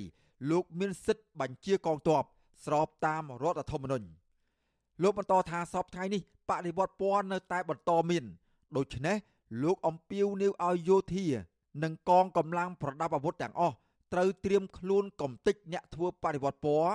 [0.51, 2.23] លោកមានសិទ្ធិបញ្ជាកងទ័ព
[2.65, 4.07] ស្របតាមរដ្ឋធម្មនុញ្ញ
[5.03, 8.25] លោកបន្តថាសពថ្ងៃនេះបដិវត្តពណ៌នៅតែបន្តមាន
[8.77, 9.17] ដូច្នេះ
[9.63, 11.25] លោកអំពាវនាវឲ្យយោធា
[11.83, 13.75] និងកងកម្លាំងប្រដាប់អាវុធទាំងអស់
[14.13, 16.93] ត្រូវត្រៀមខ្លួនកំទេចអ្នកធ្វើបដិវត្តពណ៌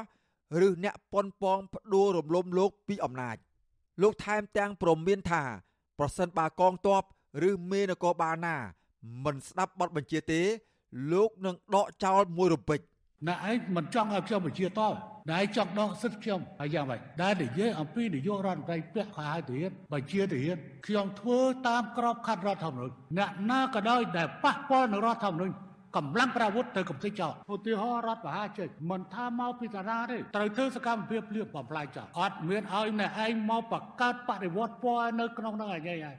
[0.68, 3.38] ឬអ្នកប៉ុនប៉ងផ្ដួលរំលំលោកពីអំណាច
[4.02, 5.44] លោកថែមទាំងព្រមានថា
[6.00, 7.04] ប្រសិនបើកងទ័ព
[7.50, 8.56] ឬមេនគរបាលណា
[9.26, 10.42] មិនស្ដាប់បទបញ្ជាទេ
[11.12, 12.80] លោកនឹងដកចោលមួយរំពេច
[13.28, 14.94] អ្នកឯងមិនចង់ឲ្យខ្ញុំបញ្ជាតប
[15.34, 25.54] ដែលចង់ដកសិទ្ធិខ្ញុំហើយយ៉ាងម៉េចដែលនិយាយអំពីនាយករដ្ឋមន្ត្រីពាក់ខោអាវទាហានបញ្ជាទាហានខ្ញុំធ្វើតាមក្របខ័ណ្ឌរដ្ឋធម្មនុញ្ញអ្នកណាក៏ដោយដែលប៉ះពាល់នឹងរដ្ឋធម្មនុញ្ញ
[25.96, 36.16] កម្លាំងប្រាវុធទៅកំទេចចោលឧទាហរណ៍រដ្ឋបហាចេញមិនថាមកពីតារាទេត្រូវធ្វើសកម្មភាពភ្លាមបំផ្លាញចោលអត់មានឲ្យអ្នកឯងមកបង្កើតបដិវត្តពណ៌នៅក្នុងនឹងឯងហើយ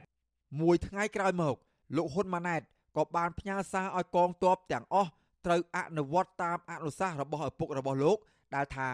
[0.61, 1.55] មួយថ្ងៃក្រោយមក
[1.95, 2.61] លោកហ៊ុនម៉ាណែត
[2.97, 5.09] ក៏បានផ្ញើសារឲ្យកងទ័ពទាំងអស់
[5.45, 8.17] ត្រូវអនុវត្តតាមអនុសាសន៍របស់ឪពុករបស់លោក
[8.55, 8.89] ដែលថា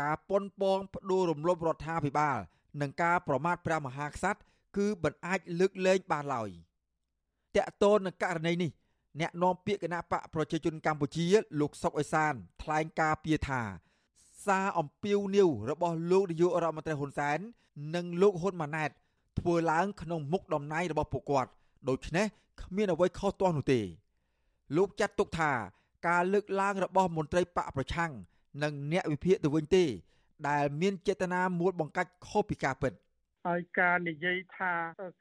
[0.00, 2.38] ការប៉ុនប៉ងផ្ដួលរំលំរដ្ឋាភិបាល
[2.80, 4.40] និងការប្រមាថព្រះមហាក្សត្រ
[4.76, 6.50] គឺមិនអាចលើកលែងបានឡើយ
[7.56, 8.70] តកតូននឹងករណីនេះ
[9.20, 11.26] អ្នកនាំពាក្យគណៈបកប្រជាជនកម្ពុជា
[11.60, 13.62] លោកសុកអេសាន ថ្លែងការពីថា
[14.46, 17.38] សារអំពាវនាវរបស់លោកនាយករដ្ឋមន្ត្រីហ៊ុនសែន
[17.94, 18.90] និងលោកហ៊ុនម៉ាណែត
[19.38, 21.50] ធ្វើឡើងក្នុងមុខតំណែងរបស់ពួកគាត់
[21.88, 22.26] ដូច្នេះ
[22.62, 23.80] គ្មានអ្វីខុសទាស់នោះទេ
[24.76, 25.52] លោកចាត់ទុកថា
[26.08, 28.12] ការលើកឡើងរបស់មន្ត្រីបកប្រឆាំង
[28.62, 29.84] និងអ្នកវិភាគទៅវិញទេ
[30.48, 32.92] ដែលមានចេតនាមួលបង្កាច់ខុសពីការពិត
[33.48, 34.74] ហើយការនិយាយថា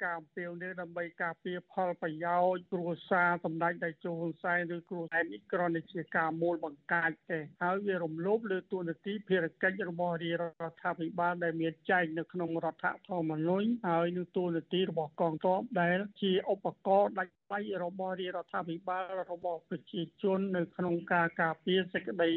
[0.04, 22.32] ការអំពាវនាវដើម្បីការពារផលប្រយោជន៍គ្រួសារសម្ដេចតេជោហ៊ុនសែនឬគ្រួសារនេះគ្រាន់តែជាការមូលបង្កាច់ទេហើយវារំលោភលើទួនាទីភារកិច្ចរបស់រាជរដ្ឋាភិបាលដែលមានចែងនៅក្នុងរដ្ឋធម្មនុញ្ញហើយនឹងទួនាទីរបស់កងទ័ពដែលជាឧបករណ៍ដាច់ដៃរបស់រាជរដ្ឋាភិបាលរបស់ប្រជាជននៅក្នុងការការពារសេចក្តី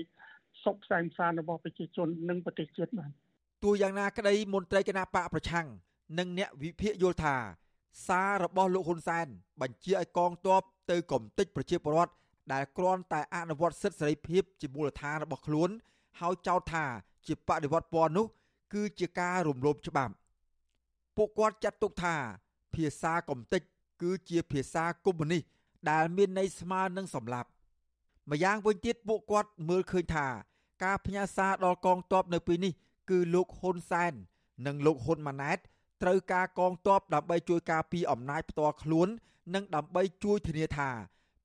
[0.64, 3.25] សុខសាន្តសានរបស់ប្រជាជននិងប្រទេសជាតិបាទ
[3.62, 5.66] ទោះយ៉ាងណាក្តីមន្ត្រីគណៈបកប្រឆាំង
[6.18, 7.36] និងអ្នកវិភាគយល់ថា
[8.06, 9.26] សាររបស់លោកហ៊ុនសែន
[9.60, 12.12] បញ្ជាឲ្យកងទ័ពទៅកំទេចប្រជាពលរដ្ឋ
[12.52, 15.70] ដែលគ្រាន់តែអនុវត្តសិទ្ធិសេរីភាពជាមូលដ្ឋានរបស់ខ្លួន
[16.20, 16.84] ហើយចោទថា
[17.26, 18.26] ជាបដិវត្តពណ៌នោះ
[18.74, 20.12] គឺជាការរំលោភច្បាប់
[21.16, 22.14] ពួកគាត់ចាត់ទុកថា
[22.74, 23.62] ភាសាកំទេច
[24.02, 25.42] គឺជាភាសាកុម្មុយនីស
[25.90, 27.48] ដែលមានន័យស្មើនឹងសម្លាប់
[28.30, 30.26] ម្យ៉ាងវិញទៀតពួកគាត់មើលឃើញថា
[30.84, 32.72] ការផ្ញើសារដល់កងទ័ពនៅពេលនេះ
[33.10, 34.12] គឺលោកហ៊ុនសែន
[34.66, 35.58] និងលោកហ៊ុនម៉ាណែត
[36.02, 39.08] ត្រូវការកងទ័ពដើម្បីជួយការពារអំណាចផ្ទាល់ខ្លួន
[39.54, 40.90] និងដើម្បីជួយធានាថា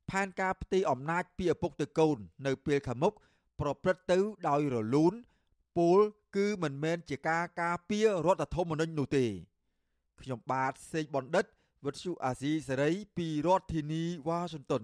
[0.09, 3.13] ផែនការផ្ទេរអំណាចពីឪពុកទៅកូន នៅពេលខាងមុខ
[3.59, 5.13] ប្រព្រឹត្តទៅដោយរលូន
[5.77, 5.99] ពល
[6.35, 9.25] គឺមិនមែនជាការការពាររដ្ឋធម្មនុញ្ញនោះទេ
[10.21, 11.45] ខ្ញុំបាទសេកបណ្ឌិត
[11.85, 14.83] វិទ្យុអាស៊ីសេរីពីរដ្ឋធានីវ៉ាស៊ីនតោន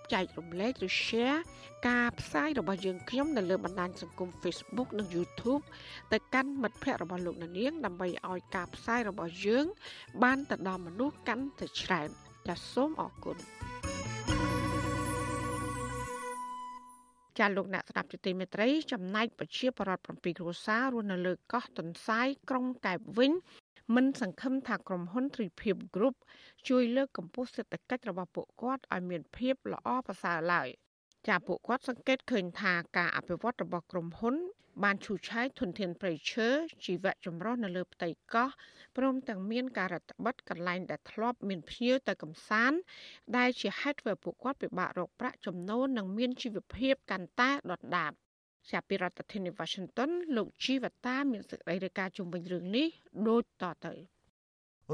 [0.13, 1.39] ចែករំលែកឬ share
[1.89, 5.63] ការផ្សាយរបស់យើងខ្ញុំនៅលើបណ្ដាញសង្គម Facebook និង YouTube
[6.11, 9.65] ទៅកាន់មិត្តភ័ក្តិរបស់លោកណានៀងដើម្បីឲ្យការផ្សាយរបស់យើង
[10.23, 12.09] បានទៅដល់មនុស្សកាន់តែច្រើន
[12.47, 13.37] ចាសសូមអរគុណ
[17.39, 23.31] ចាលោកអ្នកស្ដាប់ជទីមេត្រីចំណែកប្រជាប្រដ្ឋ7គ្រួសាររស់នៅលើកោះទន្សាយក្រុងកែបវិញ
[23.95, 26.15] មិនសង្ឃឹមថាក្រុមហ៊ុន Tripip Group
[26.69, 30.67] ជួយលើកកម្ពស់សេដ្ឋកិច្ចរបស់ពួកគាត់ឲ្យមានភាពល្អប្រសើរឡើយ
[31.27, 34.35] ចាពួកគាត់សង្កេតឃើញថាការអភិវឌ្ឍរបស់ក្រុមហ៊ុន
[34.83, 36.47] បានឈូសឆាយធនធានព្រៃឈើ
[36.85, 38.49] ជីវៈចម្រុះនៅលើផ្ទៃកោះ
[38.97, 42.79] ព្រមទាំងមានការរដ្ឋបិទកន្លែងដែលធ្លាប់មានភ្ញៀវទៅកំសាន្ត
[43.37, 48.13] ដែលជាហេតុធ្វើពួកគាត់ពិបាករកប្រាក់ចំណូលនិងមានជីវភាពកាន់តែដុនដាប
[48.69, 52.87] ជាពីរដ្ឋធានី Washington លោកជីវតាមានសេចក្តីរាយការណ៍ជុំវិញរឿងនេះ
[53.27, 53.93] ដូចតទៅ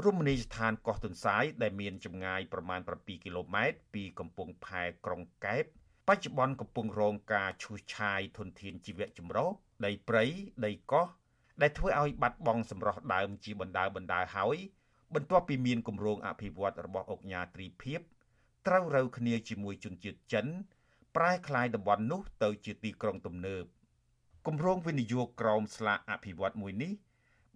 [0.04, 5.64] រមណីយដ្ឋានកោះទុនសាយដែលមានចម្ងាយប្រមាណ7គីឡូម៉ែត្រពីកំពង់ផែក្រុងកែប
[6.08, 9.48] បច្ចុប្បន្នកំពុងរងការឈូសឆាយធនធានជីវៈចម្រុះ
[9.84, 10.24] ដីព្រៃ
[10.66, 11.06] ដីកោះ
[11.62, 14.56] ដែលធ្វើឲ្យបាត់បង់សម្រស់ដើមជាបណ្ដាបណ្ដាហើយ
[15.14, 18.00] បន្ទាប់ពីមានគម្រោងអភិវឌ្ឍរបស់អង្គការទ្រីភិប
[18.66, 20.46] ត្រូវរើគ្នាជាមួយជនជាតិចិន
[21.18, 23.64] ប្រែក្លាយតំបន់នោះទៅជាទីក្រុងទំនើប
[24.46, 26.92] គម្រោងវិនិយោគក្រោមស្លាកអភិវឌ្ឍមួយនេះ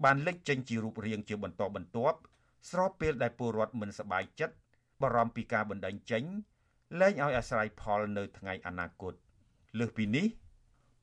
[0.04, 2.18] បានលេចចេញជារូបរាងជាបន្តបន្ទាប់
[2.70, 4.54] ស្របពេលដែលពលរដ្ឋមិនសប្បាយចិត្ត
[5.02, 6.22] បារម្ភពីការបណ្តេញចេញ
[7.00, 9.14] លែងឲ្យអាស្រ័យផលនៅថ្ងៃអនាគត
[9.78, 10.26] លើសពីនេះ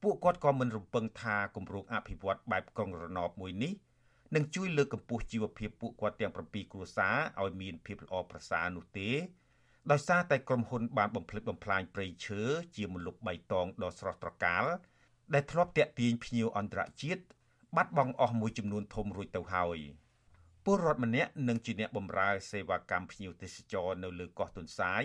[0.04, 3.74] ពួកគាត់ក៏មិនរំពឹងថាគម្រោងអភិវឌ្ឍបែបក្រុងរណបមួយនេះ
[4.36, 9.10] នឹងជួយលើកកម្ពស់ជីវភាពពួកគាត់ទាំង7គ្រួសារឲ្យមានភាពល្អប្រសើរនោះទេ
[9.92, 12.42] ដោយសារតែក្រុមហ៊ុនបានបំផ្លិចបំផ្លាញព្រៃឈើ
[12.76, 14.66] ជាមលុបបៃតងដ៏ស្រស់ត្រកាល
[15.34, 17.22] ដែលធ្លាប់តាក់ទាញភ្ញៀវអន្តរជាតិ
[17.76, 19.78] បាត់បង់អស់មួយចំនួនធំរួចទៅហើយ
[20.66, 25.04] ពលរដ្ឋម្នាក់និងជាអ្នកបម្រើសេវាកម្មភ្ញៀវទេសចរនៅលើកោះទុនសាយ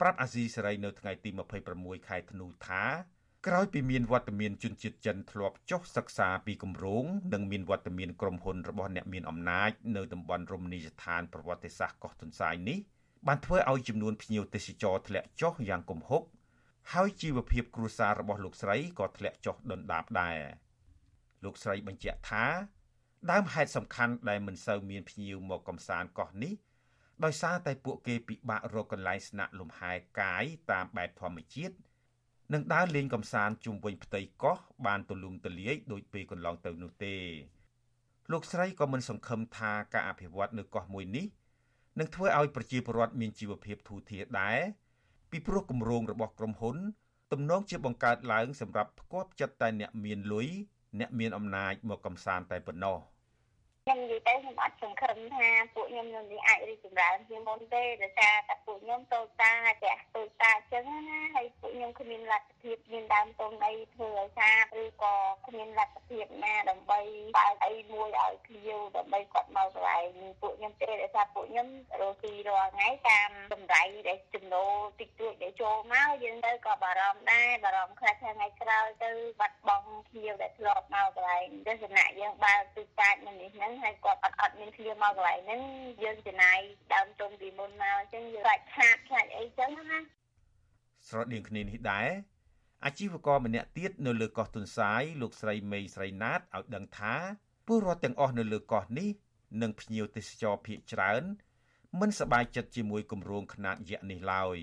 [0.00, 1.30] ប្រាប់អាស៊ីសេរីនៅថ្ងៃទី
[1.70, 2.84] 26ខែធ្នូថា
[3.46, 12.78] ក្រោយពីមានវត្តមានជនជាតិចិនធ្លាប់ចុះសិក្សាពីគម្រោងនិងមានវត្តមានក្រុមហ៊ុនរបស់អ្នកមានអំណាចនៅតំបន់រមណីយដ្ឋានប្រវត្តិសាស្ត្រកោះទុនសាយនេះ
[13.26, 16.22] បានធ្វើឲ្យចំនួនភ្ញៀវទេសចរធ្លាក់ចុះយ៉ាងគំហុក
[16.92, 20.38] ហើយជីវភាពគ្រួសាររបស់លោកស្រីក៏ធ្លាក់ចុះដុនដាបដែរ
[21.44, 22.44] លោកស្រីបញ្ជាក់ថា
[23.30, 26.54] ដើមហេតុសំខាន់ដែលមិនសូវមានភ្ញៀវមកកំសាន្តកោះនេះ
[27.24, 31.74] ដោយសារតែពួកគេពិបាករកកន្លែងស្នាក់លំហែកាយតាមបែបធម្មជាតិ
[32.52, 37.16] និងដើរលេងកំសាន្តជុំវិញផ្ទៃកោះបានទូលំទូលាយដោយពេលកន្លងទៅនោះទេ
[38.32, 41.26] លោកស្រីក៏មិនសង្ឃឹមថាការអភិវឌ្ឍនៅកោះមួយនេះ
[41.98, 44.58] នឹងធ្វើឲ្យប្រជាពលរដ្ឋមានជីវភាពធូរធារដែរ
[45.30, 46.76] ពពីព្រោះគម្រោងរបស់ក្រុមហ៊ុន
[47.32, 50.48] ទំនងជាបង្កើតឡើងសម្រាប់ផ្គាប់ចិត្តតែអ្នកមានលុយ
[51.00, 52.98] អ្នកមានអំណាចមកកំសាន្តតែប៉ុណ្ណោះ។
[53.86, 59.52] ខ្ញុំនិយាយទៅខ្ញុំអត់សង្ឃឹមថាពួកខ្ញុំនឹងអាចរីកចម្រើនជាងមុនទេដោយសារតែពួកខ្ញុំតូចតា
[59.84, 64.50] ចាស់តូចតាអញ្ចឹងណាហើយពួកខ្ញុំគ្មានលទ្ធភាពមានដើមទុនអីធ្វើឲ្យសា
[64.82, 65.14] ឬក៏
[65.46, 67.00] គ្មានលទ្ធភាពណាដើម្បី
[67.38, 70.08] បើកអីមួយឲ្យភ្ញៀវដើម្បីគាត់មកកន្លែង
[70.40, 71.68] ពួកខ្ញុំទេដោយសារពួកខ្ញុំ
[72.00, 79.10] រកទីរាល់ថ្ងៃតាមតម្រៃដែលចំណូលតិចតួចដែលចូលមកយើងទៅក៏បារម្ភដែរបារម្ភខ្លះថ្ងៃក្រោយទៅ
[79.40, 85.60] បាត់បង់ភ្ញៀវដែលធ្លាប់មកកន្លែងទស្សនៈយើងបើកទីតាច់នេះហ្នឹងហើយគាត់អត់អត់មានគ្នាមកកន្លែងហ្នឹង
[86.02, 86.58] យើងចំណាយ
[86.94, 89.98] ដើមទុនពីមុនមកអញ្ចឹងយើងខ្លាចខាតខ្លាចអីចឹងណា
[91.08, 92.08] ស្រដៀងគ្នានេះដែរ
[92.84, 97.14] អាជីវករម្នាក់ទៀតនៅលើកោះទុនសាយលោកស្រីមេស្រីណាតឲ្យដឹងថា
[97.66, 99.08] ពលរដ្ឋទាំងអស់នៅលើកោះនេះ
[99.62, 101.22] និងភ្ញៀវទេសចរភៀកច្រើន
[102.00, 104.58] មិនសប្បាយចិត្តជាមួយគម្រោងខ្នាតយក្សនេះឡើយ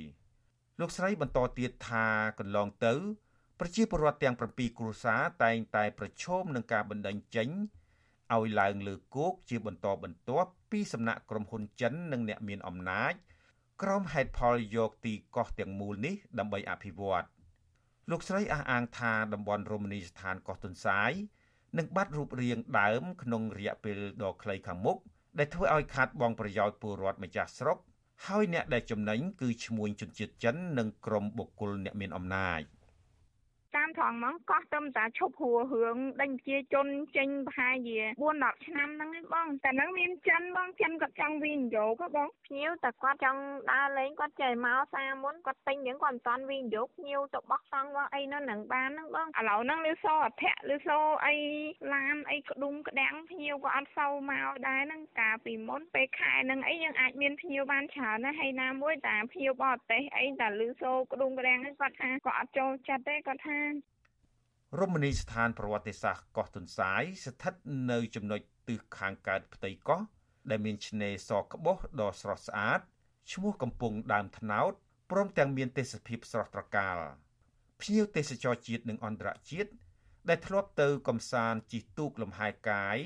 [0.79, 2.07] លោកស្រីបន្តទៀតថា
[2.39, 2.93] កន្លងទៅ
[3.59, 7.49] ប្រជាពលរដ្ឋទាំង7គ្រួសារតែងតែប្រឈមនឹងការបណ្តេញចេញ
[8.37, 13.13] ឲ្យឡើងលើគោកជាបន្តបន្ទាប់ពីសំណាក់ក្រុមហ៊ុនចិននិងអ្នកមានអំណាច
[13.81, 17.25] ក្រុមហេតុផលយកទីកោះទាំងមូលនេះដើម្បីអភិវឌ្ឍ
[18.09, 21.11] លោកស្រីអះអាងថាតំបន់រមណីយដ្ឋានកោះទុនសាយ
[21.77, 24.97] នឹងបាត់រូបរាងដើមក្នុងរយៈពេលដ៏ខ្លីខាងមុខ
[25.37, 27.77] ដែលធ្វើឲ្យខាតបង់ប្រយោជន៍ពលរដ្ឋម្ចាស់ស្រុក
[28.27, 32.61] ហើយអ្នកដែលចំណេញគឺឈ្មួញជនជាតិចិននិងក្រុមបុគ្គលអ្នកមានអំណាច។
[33.75, 43.41] តាមត្រង់ហ្មងកោះទៅតាឈប់ហួរឿងដេញប្រជាជនចេញប្រហែលជា4 10ឆ្នាំហ្នឹងឯងបងតែហ្នឹងមានចិនបងចិនគាត់ចង់វិនិយោគបងភ្ញៀវតែគាត់ចង់
[43.71, 51.35] ដើរលេងគាត់ចេះមកសាមុនគាត់ទិញហ្នឹងគាត់មិនតាន់វិនិយោគភ្ញៀវទៅបោះតង់បោះអីនៅនឹងបានហ្នឹងបងឥឡូវហ្នឹងលឺសូអធៈលឺសូអី
[51.93, 63.60] ឡានអីក្ដុំក្ដាំងភ្ញៀវក៏អត់សូវមកដែរហ្នឹងកាលពីមុនពេលខែហ្នឹងអីយើងអាចមានភ្ញៀវបានច្រើនណាស់ហើយណាមួយតែភ្ញៀវបរទេសអីតែលឺសូក្ដុំក្ដាំងហ្នឹងគាត់ថាគាត់អត់ចូលចិត្តទេគាត់ថា
[64.79, 67.53] រមណីយដ្ឋានប្រវត្តិសាស្ត្រកោះទុនសាយស្ថិត
[67.91, 70.01] នៅចំណុចទិសខាងកើតផ្ទៃកោះ
[70.49, 72.79] ដែលមានឆ្នេរសក្បុសដ៏ស្រស់ស្អាត
[73.33, 74.71] ឈ្មោះកំពង់ដើមថ្នោត
[75.11, 76.97] ព្រមទាំងមានទេសភាពស្រស់ត្រកាល
[77.81, 79.71] ភ្ញៀវទេសចរជាតិនិងអន្តរជាតិ
[80.29, 82.97] ដែលធ្លាប់ទៅកំសាន្តជិះទូកលំហែកាយ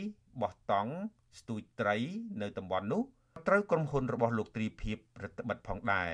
[0.41, 0.93] បោះតង់
[1.39, 1.97] ស្ទួយត្រី
[2.41, 3.03] នៅតំបន់នោះ
[3.47, 6.12] ត្រូវក្រុមហ៊ុនរបស់លោកទ្រីភិបរដ្ឋបិទផងដែរ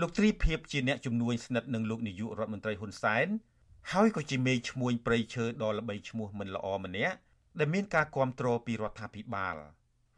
[0.00, 3.26] លោកទ្រីភិបជាអ្នកជំនួយស្និទ្ធនឹងលោកនាយករដ្ឋមន្ត្រីហ៊ុនសែន
[3.92, 7.16] ហើយក៏ជាមេឈ្មួញព្រៃឈើដ៏ល្បីឈ្មោះមិនល្អម្នាក់
[7.58, 9.56] ដែលមានការគ្រប់គ្រងពីរដ្ឋាភិបាល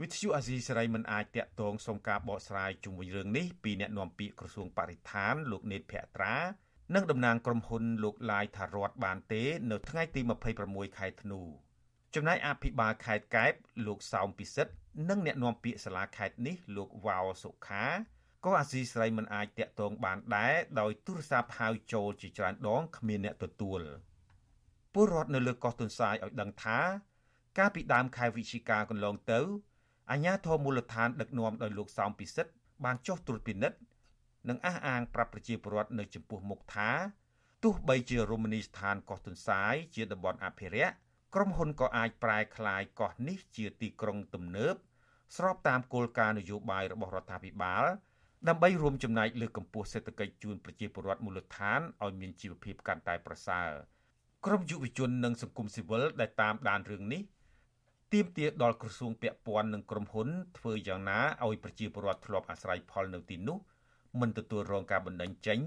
[0.01, 6.37] វិទ្យុអាស៊ីសេរីមិនអាចតាក់ទងសុំការបកស្រាយជុំវិញរឿងនេះពីអ្នកនាំពាក្យក្រសួងបរិស្ថានលោកនេតភក្ត្រា
[6.95, 10.21] និងតំណាងក្រុមហ៊ុនលោកឡាយថារតបានទេ នៅថ្ងៃទី
[10.61, 11.41] 26ខែធ្នូ
[12.15, 13.53] ចំណែកអភិបាលខេត្តកែប
[13.87, 14.73] លោកសោមពិសិដ្ឋ
[15.09, 17.85] និងអ្នកនាំពាក្យសាលាខេត្តនេះលោកវ៉ាវសុខា
[18.45, 23.81] ក៏អាស៊ីស្រីមិនអាចតាក់ទងបានដែរដោយទូរស័ព្ទហៅចូលជាច្រើនដងគ្មានអ្នកទទួល
[24.95, 26.79] ពលរដ្ឋនៅលើកោះទុនសាយឲ្យដឹងថា
[27.59, 29.41] កាលពីដើមខែវិច្ឆិកាកន្លងទៅ
[30.11, 32.53] អាជ្ញាធរមូលដ្ឋានដឹកនាំដោយលោកសោមពិសិដ្ឋ
[32.85, 33.79] បានចុះត្រួតពិនិត្យ
[34.49, 36.91] និងអះអាងប្រាប់ប្រជាពលរដ្ឋនៅចំពោះមុខថា
[37.65, 40.95] ទោះបីជារមណីយដ្ឋានកោះទុនសាយជាតំបន់អភិរក្ស
[41.35, 44.75] ក្រុមហ៊ុនក៏អាចប្រែក្លាយកោះនេះជាទីក្រុងទំនើប
[45.37, 47.85] ស្របតាមគោលការណ៍នយោបាយរបស់រដ្ឋាភិបាល
[48.49, 53.69] ដើម្បីរួមចំណែកលើកកម្ពស់សេដ្ឋកិច្ចជូនប្រជាពលរដ្ឋមូលដ្ឋានឲ្យមានជីវភាពកាន់តែប្រសើរ
[54.47, 57.23] ក្រមយុវជននិងសង្គមស៊ីវិលដែលតាមដានរឿងនេះ
[58.13, 60.29] ទាមទារដល់ក្រសួងពាក់ព័ន្ធនិងក្រុមហ៊ុន
[60.59, 63.59] ធ្វើយ៉ាងណាឲ្យប្រជាពលរដ្ឋធ្លាប់អាស្រ័យផលនៅទីនោះ
[64.21, 65.59] មិនទទួលរងការបណ្តេញចេញ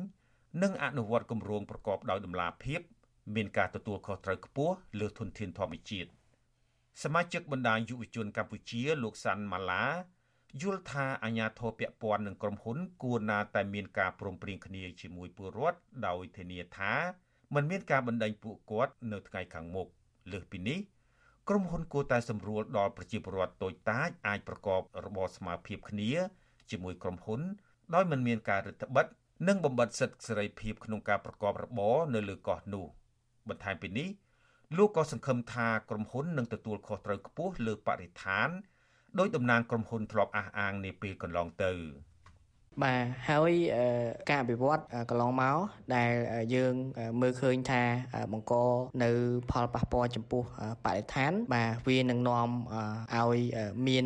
[0.63, 2.81] និងអនុវត្តគម្រោងប្រកបដោយតម្លាភាព
[3.35, 6.09] មានការទទួលខុសត្រូវខ្ពស់លើធនធានធម្មជាតិ
[7.03, 9.83] សមាជិកបណ្ដាញយុវជនកម្ពុជាលោកសាន់ម៉ាឡា
[10.61, 16.93] យល់ថាអាញាធរពពាន់នឹងក្រុមហ៊ុន គួរណាតែមានការព្រមព្រៀងគ្នាជាមួយពលរដ្ឋដោយធានាថា
[17.55, 19.87] មិនមានការបណ្តេញពួកគាត់នៅថ្ងៃខាងមុខ
[20.31, 20.79] លើសពីនេះ
[21.49, 26.11] ក្រុមហ៊ុនគួរតែសម្រួលដល់ប្រជាពលរដ្ឋតូចតាចអាចប្រកបរបរស្មារភាពគ្នា
[26.71, 27.41] ជាមួយក្រុមហ៊ុន
[27.93, 32.85] ដោយមិនមានការរឹតបន្តឹងនិងបំបត្តិសិទ្ធិសេរីភាពក្នុងការប្រកបរបរនៅលើកោះនោះ
[33.49, 34.09] បន្ថែមពីនេះ
[34.77, 38.49] លោកក៏សង្ឃឹមថាក្រុមហ៊ុននឹងទទួលខុសត្រូវខ្ពស់លើបរិស្ថាន
[39.19, 41.71] ដោយតំណាងក្រុមហ៊ុនធ្លាប់អះអាងនាពេលកន្លងទៅ
[42.81, 43.51] បាទហើយ
[44.29, 45.57] ការអភិវឌ្ឍកន្លងមក
[45.95, 46.11] ដែល
[46.55, 46.73] យើង
[47.21, 47.81] មើលឃើញថា
[48.31, 48.53] បង្ក
[49.03, 49.11] នៅ
[49.51, 50.43] ផលប៉ះពាល់ចំពោះ
[50.85, 52.49] បរិស្ថាន បាទវានឹងនាំ
[53.15, 53.39] ឲ្យ
[53.87, 54.05] មាន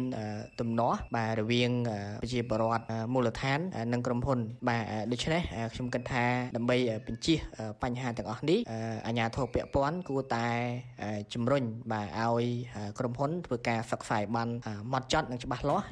[0.59, 1.71] ទំនាស់បាទរវាង
[2.21, 3.59] ប្រជាពលរដ្ឋមូលដ្ឋាន
[3.93, 5.41] និងក្រុមហ៊ុន បាទដូច្នេះ
[5.73, 7.39] ខ្ញុំគិតថាដើម្បីបញ្ជៀស
[7.83, 8.59] បញ្ហាទាំងអស់នេះ
[9.07, 10.47] អាជ្ញាធរពាក់ព័ន្ធគួរតែ
[11.33, 12.45] ជំរុញបាទឲ្យ
[12.99, 14.49] ក្រុមហ៊ុនធ្វើការសិក្សាឲ្យបាន
[14.91, 15.85] ម៉ត់ចត់និងច្បាស់លាស់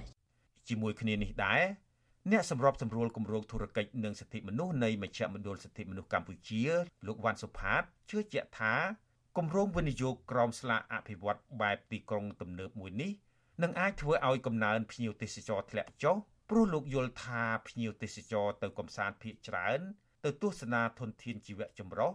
[0.69, 1.84] ជាមួយគ្នានេះដែរ
[2.31, 6.63] អ្នកសម្របសម្រួលគម្រោងធុរកិច្ចនិងសិទ្ធិមនុស្សនៃមជ្ឈមណ្ឌលសិទ្ធិមនុស្សកម្ពុជា
[7.07, 8.73] លោកវ៉ាន់សុផាតជឿជាក់ថា
[9.37, 13.11] គម្រោងវិនិយោគក្រមស្លាកអភិវឌ្ឍបែបទីក្រុងទំនើបមួយនេះ
[13.63, 16.15] នឹងអាចធ្វើឲ្យកំណើនភ្ញៀវទេសចរធ្លាក់ចុះ
[16.49, 19.79] ព្រោះលោកយល់ថាភ្ញៀវទេសចរទៅកំសាន្តភៀកច្រើន
[20.25, 22.11] ទៅទស្សនាធនធានជីវៈចម្រុះ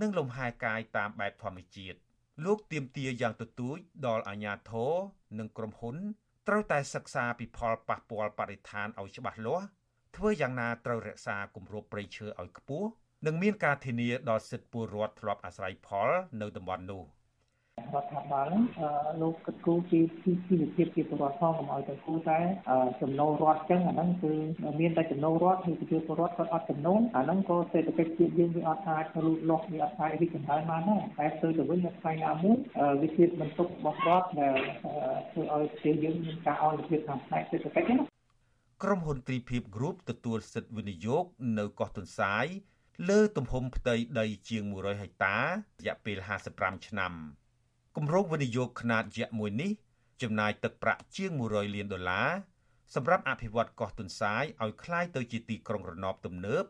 [0.00, 1.98] និងលំហែកាយតាមបែបធម្មជាតិ
[2.44, 4.92] លោកទៀមទាយ៉ាងទទូចដល់អាជ្ញាធរ
[5.38, 5.96] និងក្រុមហ៊ុន
[6.48, 9.66] ត្រូវតែសិក្សាពីផលប៉ះពាល់បរិស្ថានឲ្យច្បាស់លាស់
[10.16, 12.88] ធ្វើយ៉ាងណាត្រូវរក្សាគម្របព្រៃឈើឲ្យខ្ពស់
[13.26, 17.02] និងមានការធានាដល់សិទ្ធិពលរដ្ឋធ្លាប់អាស្រ័យផលនៅតំបន់នោះ។
[17.94, 18.50] រដ្ឋាភិបាល
[19.22, 22.38] លោកគិតគូរពីពីវិភាពជាពលរដ្ឋផងកុំឲ្យតែគូតែ
[23.02, 24.32] ចំណូលរដ្ឋចឹងអាហ្នឹងគឺ
[24.80, 32.56] មានតែចំណូលរដ្ឋហើយប្រជាពលរដ្ឋគាត់អត់ចំណូលអាហ្នឹងក៏សេដ្ឋកិច្ចជាតិយើងវាអត់អាចលូតលាស់វាអត់អាចរីកចម្រើនបានដែរតែទៅទៅវិញនៅថ្ងៃណាមួយ
[33.02, 34.58] វាជាបន្ទុករបស់រដ្ឋដែល
[35.30, 38.04] ធ្វើឲ្យប្រទេសយើងមានការអន្តរភាពខាងផ្នែកសេដ្ឋកិច្ចណា
[38.82, 41.24] ក្រុមហ៊ុនទ្រីភិប Group ទទួលសិទ្ធិវិនិយោគ
[41.58, 42.46] នៅកោះទុនសាយ
[43.08, 45.46] លើទំហំផ្ទៃដីជាង100ហិកតារ
[45.86, 46.18] យៈពេល
[46.52, 47.14] 55ឆ្នាំ
[47.95, 49.71] គម្រោងវិនិយោគខ្នាតយក្សមួយនេះ
[50.21, 52.29] ចំណាយទឹកប្រាក់ជាង100លានដុល្លារ
[52.95, 56.63] សម្រាប់អភិវឌ្ឍកោះទុនសាយឲ្យคล้ายទៅជាទីក្រុងរណបទំនើប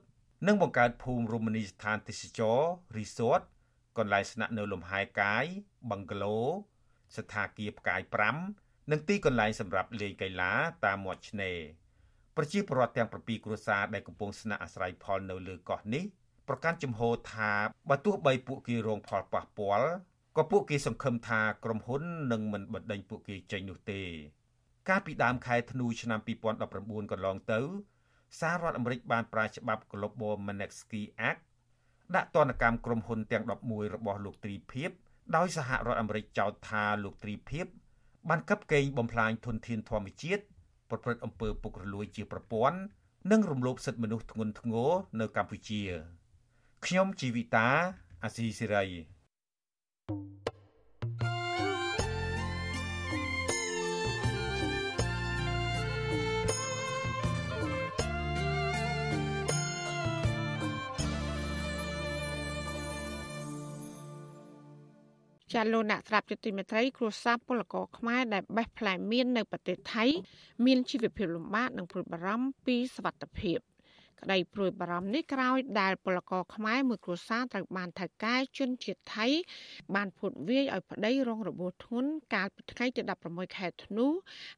[0.47, 2.59] និងបង្កើតភូមិរមណីយដ្ឋានទេសចរ
[2.97, 3.41] resort
[3.97, 5.45] កន្លែងស្នាក់នៅលំហែកាយ
[5.89, 6.45] bungalow
[7.17, 8.01] ស្ថាគារផ្កាយ
[8.45, 10.53] 5និងទីកន្លែងសម្រាប់លេងកីឡា
[10.85, 11.57] តាមមាត់ឆ្នេរ
[12.35, 16.03] ប្រជាពលរដ្ឋទាំង7គ្រួសារដែលកំពុងស្នាក់អាស្រ័យផលនៅលើកោះនេះ
[16.47, 17.51] ប្រកាន់ជំហរថា
[17.89, 19.91] បើទោះបីពួកគេរងផលប៉ះពាល់
[20.36, 22.02] ក៏ពួកគេសង្ឃឹមថាក្រុមហ៊ុន
[22.32, 24.02] នឹងមិនបណ្ដេញពួកគេចេញនោះទេ
[24.88, 27.60] កាលពីដើមខែធ្នូឆ្នាំ2019កន្លងទៅ
[28.40, 31.40] សាររដ្ឋអាមេរិកបានប្រើច្បាប់ Global Magnitsky Act
[32.14, 34.90] ដាក់ទណ្ឌកម្មក្រុមហ៊ុនទាំង11របស់លោកទ្រីភិប
[35.36, 37.66] ដោយសហរដ្ឋអាមេរិកចោទថាលោកទ្រីភិប
[38.28, 40.42] បានកັບកេងបំផ្លាញធនធានធម្មជាតិ
[40.90, 42.78] ប្រព្រឹត្តអំពើពុករលួយជាប្រព័ន្ធ
[43.30, 45.82] និងរំលោភសិទ្ធិមនុស្សធ្ងន់ធ្ងរនៅកម្ពុជា
[46.86, 47.68] ខ្ញុំជីវិតា
[48.24, 48.86] អាស៊ីសេរី
[65.52, 70.04] ចាលោកអ្នកស្រាប់ជាទីមេត្រីគ្រួសារពលករខ្មែរដែលបេះផ្លែមៀននៅប្រទេសថៃ
[70.64, 73.58] មានជីវភាពលំបាកនិងព្រួយបារម្ភពីសវត្ថិភាព
[74.22, 79.26] ក្តីព្រួយបារម្ភនេះក្រោយដែលពលករខ្មែរមួយគ្រួសារត្រូវបានថៅកែជនជាតិថៃ
[79.94, 84.06] បានភូតវាយឲ្យប្តីរងរបួសធ្ងន់កាលពីថ្ងៃទី16ខែធ្នូ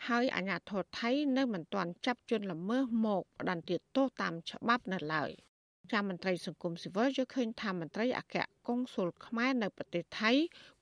[0.09, 5.31] ហើយអាជ្ញាធរថៃនៅមិនទាន់ចាប់ជនល្មើសមកផ្តន្ទាទោសតាមច្បាប់នៅឡើយ។
[5.93, 8.37] ចាមន្ត្រីសង្គមស៊ីវិលយល់ឃើញថាមន្ត្រីអគ្គ
[8.69, 10.33] កុងស៊ុលខ្មែរនៅប្រទេសថៃ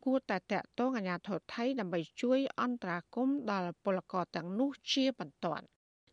[0.05, 5.67] គួរតែតាក់ទងអាជ្ញាធរថៃដើម្បីជួយអន្តរាគមន៍ដល់ពលករទាំងនោះជាបន្ទាន់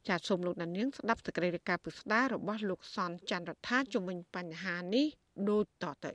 [0.09, 5.05] ចាសសូមលោកនាងស្ដាប់សេចក្តីរាយការណ៍ពិស្ដាររបស់លោកសនច័ន្ទរដ្ឋាជំវិញបញ្ហានេះ
[5.49, 6.11] ដូចតទៅ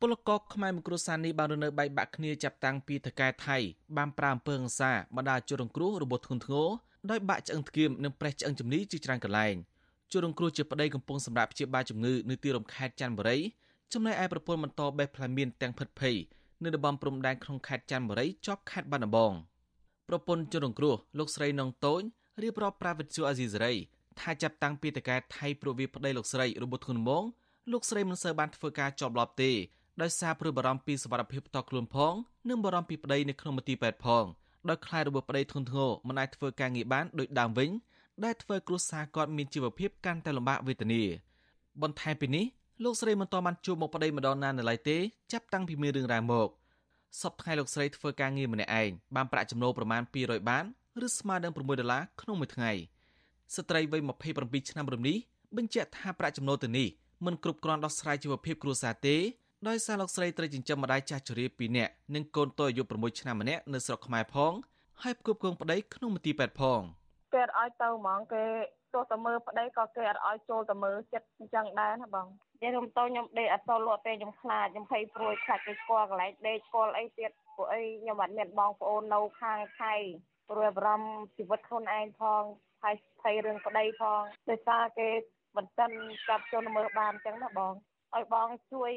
[0.00, 3.58] ពលករខ្មែរមួយគ្រួសារនេះបានរនៅបែកបាក់គ្នាចាប់តាំងពីថកែថៃ
[3.96, 6.68] បានប្រើអំពើហិង្សាបណ្ដាជនរងគ្រោះរបួសធ្ងន់ធ្ងរ
[7.10, 9.56] ដោយបាក់ឆ្អឹងធ្គាមនិងប្រេះឆ្អឹងជំនីជាច្រើនកន្លែង។
[10.12, 13.38] ជនរងគ្រោះជាប្តីកំពុងសម្រាប់ព្យាបាលជំងឺនៅទីរំខេតច័ន្ទបុរី
[13.92, 16.16] ចំណែកឯប្រពន្ធបន្តបេះផ្លែមៀនទាំងភិតភ័យ
[16.62, 19.32] នៅតំបន់ព្រំដែនក្នុងខេត្តច័ន្ទបុរីជាប់ខេត្តបាត់ដំបង
[20.08, 22.02] ប្រពន្ធជនរងគ្រោះលោកស្រីនងតូន
[22.40, 23.72] រៀបរាប់ប្រាវិទ្យាអាស៊ីសេរី
[24.20, 27.24] ថាចាប់តាំងពីតកែថៃប្រវីប្តីលោកស្រីរបួសធ្ងន់ហ្មង
[27.72, 29.50] លោកស្រីមិនសូវបានធ្វើការជាប់លាប់ទេ
[30.02, 32.14] ដោយសារព្រួយបារម្ភពីសុខភាពផ្ទាល់ខ្លួនផង
[32.48, 34.24] និងបារម្ភពីប្តីនៅក្នុងមន្ទីរពេទ្យផង
[34.68, 37.70] ដោយខ្លាចរបួសប្តីធ្ងន់ធ្ងរមិនអាចធ្វើការងារបានដូចដើមវិញ
[38.24, 41.02] ដែលធ្វើគ្រួសារគាត់មានជីវភាពកាន់តែលំបាកវេទនា
[41.82, 42.44] បន្ថែមពីនេះ
[42.84, 44.98] លោកស្រីមិនតបានជួបមុខប្តីម្ដងណានៅឡើយទេ
[45.32, 46.48] ចាប់តាំងពីមានរឿងរ៉ាវមក
[47.20, 50.64] សពថ្ងៃលោកស្រីធ្វើការងារម្នាក់ឯងបានប្រាក់ចំណូលប្រមាណ200បាន
[51.06, 52.72] ឬស្មើនឹង6ដុល្លារក្នុងមួយថ្ងៃ
[53.54, 54.02] ស្ត្រីវ័យ
[54.36, 55.16] 27ឆ្នាំរំនេះ
[55.56, 56.88] បញ្ជាក់ថាប្រាក់ចំណូលទៅនេះ
[57.26, 59.16] មិនគ្រប់គ្រាន់ដោះស្រាយជីវភាពគ្រួសារទេ
[59.68, 64.52] ដោយសារលោកស្រីត្រូវចិញ្ចឹមម្ដាយចាស់ជរា2នាក់និងកូនតូចអាយុ6ឆ្នាំម្នាក់នៅស្រុកខ្មែរផង
[65.02, 66.82] ហើយផ្គប់គងប្តីក្នុងមន្ទីរពេទ្យផង។
[67.34, 68.44] គេអត់ឲ្យទៅហ្មងគេ
[68.94, 79.94] ទោះតែមើលប្តីក៏គេអត់ឲ្យចូលទៅមើលចិត្តអញ្ចឹងដែរណាបងនិយាយរួមទៅខ្ញុំដេកអត់សូវលក់ទេខ្ញុំខ្លាចខ្ញុំភ័យព្រួយខ្លាចគេស្គាល់កន្លែងដេកស្គាល់អីទៀតពួកអីខ្ញុំអត់មានបងប្អូននៅខាងថៃ
[80.50, 82.42] ព្រួយបារម្ភជីវិតខ្លួនឯងផង
[82.82, 85.08] ហើយភ័យរឿងប្តីផងដោយសារគេ
[85.56, 85.96] មិនទាន់
[86.28, 87.72] ចាប់ចូលមើលបានអញ្ចឹងណាបង
[88.16, 88.92] ឲ្យបងជួយ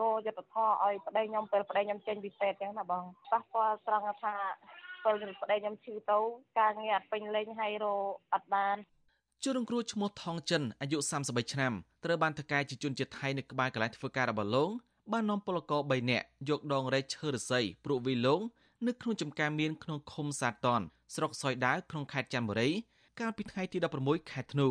[0.00, 4.34] រយុទ្ធធរឲ្យប្តីខ្ញុំពេលប្តីខ្ញុំចេញពីពេទ្យអញ្ចឹងណាបងប៉ះពាល់ត្រង់ថា
[5.04, 6.18] ពេលប្តីខ្ញុំឈឺទៅ
[6.60, 7.86] ការងារអត់ពេញលេញហើយរ
[8.34, 8.76] អត់បាន
[9.44, 11.72] ជនរងគ្រោះឈ្មោះថងចិនអាយុ33ឆ្នាំ
[12.04, 14.70] ត្រូវបានថកែជាជនជាតិថៃនៅក្បែរកន្លែងធ្វើការរបស់លោក
[15.12, 18.40] បាននាំពលករ3នាក់យកដងរែកឈើរស័យព្រោះវីឡង
[18.86, 20.80] នៅក្នុងចំការមានក្នុងឃុំសាតន
[21.14, 22.70] ស្រុកសយដាវក្នុងខេត្តច័ន្ទបុរី
[23.20, 24.68] កាលពីថ្ងៃទី16ខែធ្នូ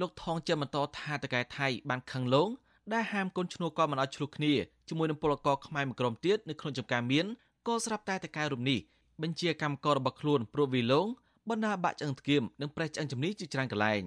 [0.00, 2.48] លោកថងជាបន្តថាតកែថៃបានខឹងលង
[2.92, 4.52] ដែលហាមកូនឈ្នួលក៏មិនអត់ឆ្លោះគ្នា
[4.88, 7.26] ជាមួយនឹងពលករខ្មែរមួយក្រុមទៀតនៅក្នុងចំការមាន
[7.66, 8.78] ក៏ស្រាប់តែតកែរំនេះ
[9.22, 11.06] បញ្ជាកម្មកររបស់ខ្លួនព្រោះវីឡង
[11.50, 14.02] បណ្ដាបាក់ឆ្អឹងធ្គាមនិងប្រេះឆ្អឹងជំនីជាច្រើនកន្លែង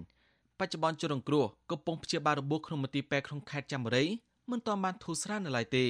[0.60, 4.06] បច្ចុប្បន្នជនរងគ្រោះកំពុងព្យាបាលរបួសក្នុងមន្ទីរពេទ្យក្នុងខេត្តចាំបុរី
[4.52, 5.86] មិនទាន់បានធូរស្រាលនៅឡើយទេ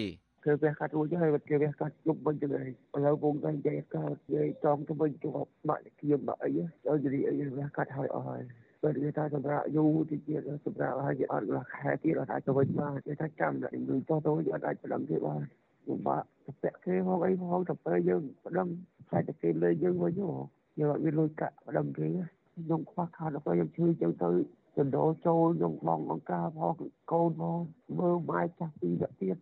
[0.48, 5.30] គឺវាកាត់រួចហើយគេវាកាត់ជុំវិញទៅហើយឥឡូវពងតែនិយាយកាត់និយាយចំទៅវិញទៅ
[5.70, 6.52] បាក់គៀមបាក់អី
[6.88, 8.42] ដល់ជិះអីវាកាត់ហើយអស់ហើយ
[8.82, 15.42] ពេលគេថាសម្រាប់យូរទីទៀតសម្រាប់ហើយគេអត់ខែទៀតអត់អាចទៅវិញបានគេថាចាំតែលុយតោះទៅអត់អាចប្តឹងគេបាន
[15.88, 18.68] ពិបាកទៅពាក់គេមកអីមកទៅពេលយើងប្តឹង
[19.10, 20.32] ខ្លាចតែគេលើយើងវិញហ៎
[20.80, 22.08] យើងអត់មានលុយកាក់ប្តឹងគេ
[22.54, 24.30] ខ្ញុំខ្វះខាតដល់ខ្ញុំឈឺចឹងទៅ
[24.78, 26.76] ចណ្ដោចូលខ្ញុំបងអង្ការផង
[27.12, 27.60] កូនផង
[28.00, 29.38] មើលម៉ែចាស់ពីរទៀត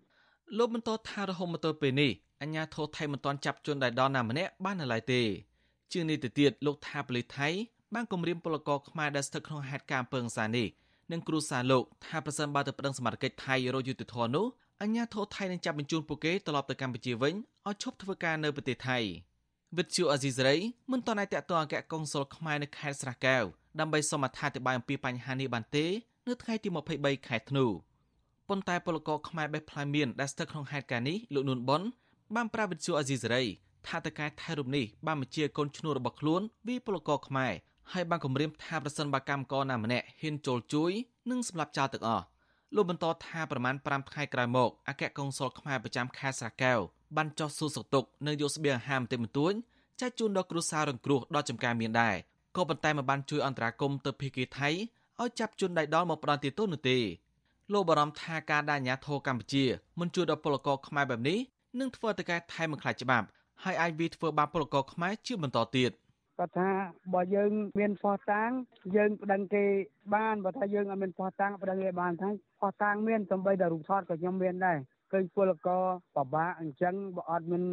[0.57, 5.21] លោកបន្តថារហូតមកទល់ពេលនេះអញ្ញាធរថៃមិនទាន់ចាប់ជនដែលដល់ណាម្នាក់បាននៅឡើយទេ
[5.91, 7.47] ជាងនេះទៅទៀតលោកថាប៉ូលីសថៃ
[7.93, 10.67] បានគម្រាមពលករខ្មែរដែលស្ថិតក្នុងហេតុការណ៍ពើងសានេះ
[11.11, 14.45] និងគ្រូសាលោកថាប្រសិនបើទៅប្តឹងសមត្ថកិច្ចថៃរកយុត្តិធម៌នោះ
[14.81, 17.33] អញ្ញាធរថៃនឹងចាប់បញ្ជូនពួកគេត្រឡប់ទៅកម្ពុជាវិញ
[17.67, 18.97] ឲ្យឈប់ធ្វើការនៅប្រទេសថៃ
[19.77, 20.57] វិទ្យុអាស៊ីសេរី
[20.91, 23.43] មិនទាន់អាចតតអគ្គកុងស៊ុលខ្មែរនៅខេត្តស្រះកែវ
[23.79, 25.85] ដើម្បីសូមអត្ថាធិប្បាយអំពីបញ្ហានេះបានទេ
[26.27, 27.65] នៅថ្ងៃទី23ខែធ្នូ
[28.49, 31.81] ប៉ុន្តែពលករខ្មែរបេះផ្លាយមានដែលស្ថិតក្នុងហេតុការណ៍នេះលោកនួនប៉ុន
[32.35, 33.43] បានប្រាប់វិទ្យុអាស៊ីសេរី
[33.87, 37.53] ថាតកែថៃរូបនេះបានបញ្ជាកូនឈ្នួលរបស់ខ្លួនពីពលករខ្មែរ
[37.93, 40.91] ហើយបានគម្រាមថាប្រសិនបើកម្មករណាម្នាក់ហ៊ានចូលជួយ
[41.29, 42.25] នឹងសម្លាប់ចោលទាំងអស់
[42.75, 46.79] លោកបន្តថាប្រមាណ5ថ្ងៃក្រោយមកអគ្គកុងស៊ុលខ្មែរប្រចាំខេត្តស្រះកែវ
[47.15, 49.53] បានចោះសួរសុខទុក្ខនៅយកស្បៀងអាហារបន្តិចបន្តួច
[50.01, 52.15] ចែកជូនដល់គ្រួសាររងគ្រោះដល់ចំការមានដែរ
[52.55, 54.69] ក៏ប៉ុន្តែមិនបានជួយអន្តរាគមន៍ទៅភៀកគីថៃ
[55.21, 56.97] ឲ្យចាប់ជនដៃដល់មកផ្ដន់ទោសនោះទេ
[57.73, 59.63] លោកបារម្ភថាការដាញាធរកម្ពុជា
[59.99, 61.39] មិនជួយដល់ពលករខ្មែរបែបនេះ
[61.79, 63.25] នឹងធ្វើទៅការថៃមិនខ្លាចច្បាប់
[63.63, 65.91] ហើយអាចវាធ្វើបាបពលករខ្មែរជាបន្តទៀត
[66.39, 66.69] គាត់ថា
[67.13, 68.51] បើយើងមានផោះតាំង
[68.95, 69.63] យើងប្តឹងគេ
[70.15, 74.77] បានបើថាយើងអត់មានផោះតាំងប្តឹងគេបានថាផោះតាំងមានសំបីតែរូបថតក៏ខ្ញុំមានដែរ
[75.11, 75.83] ឃើញពលករ
[76.15, 77.63] បបាអញ្ចឹងបើអត់មាន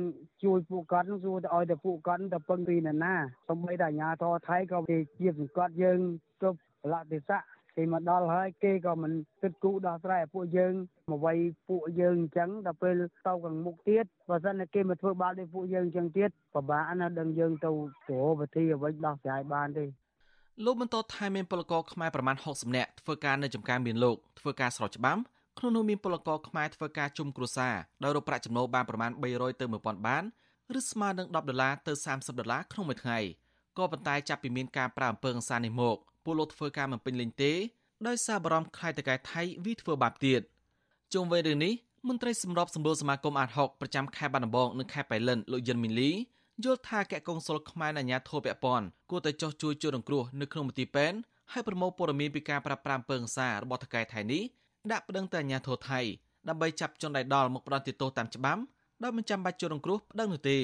[0.44, 3.14] ជួយពួកគាត់នឹងសួរទៅឲ្យតែពួកគាត់ទៅពឹងពីណាណា
[3.48, 5.98] សំបីតែអាញាធរថៃក៏គេជាសង្កត់យើង
[6.40, 6.58] គ្រប់
[6.92, 7.42] លទ្ធិស័ក
[7.76, 9.12] គេមកដល់ហើយគេក៏មិន
[9.42, 10.74] គិតគូរដោះស្រាយឲ្យពួកយើង
[11.10, 17.70] មកវាយពួកយើងអញ្ចឹងដល់ពេលទៅខាងមុខទៀតបើសិនតែគេមកធ្វើបាបដល់ពួកយើងអញ្ចឹងទៀតពិបាកណាស់ដឹងយើងទៅ
[18.04, 19.84] ព្រោះវិធីអ្វីដោះស្រាយបានទេ
[20.64, 25.20] លោកបន្តថាមានពលករខ្មែរប្រមាណ60នាក់ធ្វើការនៅចំការមានលោកធ្វើការស្របច្បាប់
[25.58, 30.24] ក្នុងនោះមានពលករខ្មែរធ្វើការជុំគ្រួសារដោយរកប្រាក់ចំណូលបានប្រមាណ300ទៅ1000បាន
[30.78, 33.18] ឬស្មើនឹង10ដុល្លារទៅ30ដុល្លារក្នុងមួយថ្ងៃ
[33.78, 37.52] ក៏ប៉ុន្តែចាប់ពីមានការប្រើអំពើហិង្សានេះមកពលរដ្ឋធ្វើការមិនពេញលេញទេ
[38.06, 40.40] ដោយសារបារម្ភខ្លាចតកែថៃវិធ្វើបាបទៀត
[41.14, 41.72] ជុំវិញរឿងនេះ
[42.08, 46.10] មន្ត្រីសម្របសម្រួលសមាគមអាត60ប្រចាំខេត្តបាត់ដំបងនិងខេត្តបៃលិនលោកយិនមីលី
[46.64, 51.16] យល់ថាកែកុងសុលខ្មែរអាញាធរពពន់គួរតែចោះជួយជួយរងគ្រោះនៅក្នុងមន្ទីរពេទ្យ
[51.52, 54.42] ហើយប្រមូលព័ត៌មានពីការប្រាប្រាំពើងសារបស់តកែថៃនេះ
[54.92, 56.00] ដាក់ប្តឹងទៅអាញាធរថៃ
[56.48, 58.60] ដើម្បីចាប់ជនដែលដល់មកផ្ដន្ទាទោសតាមច្បាប់
[59.02, 60.58] ដោយមិនចាំបាច់ជួយរងគ្រោះប្តឹងនោះទេ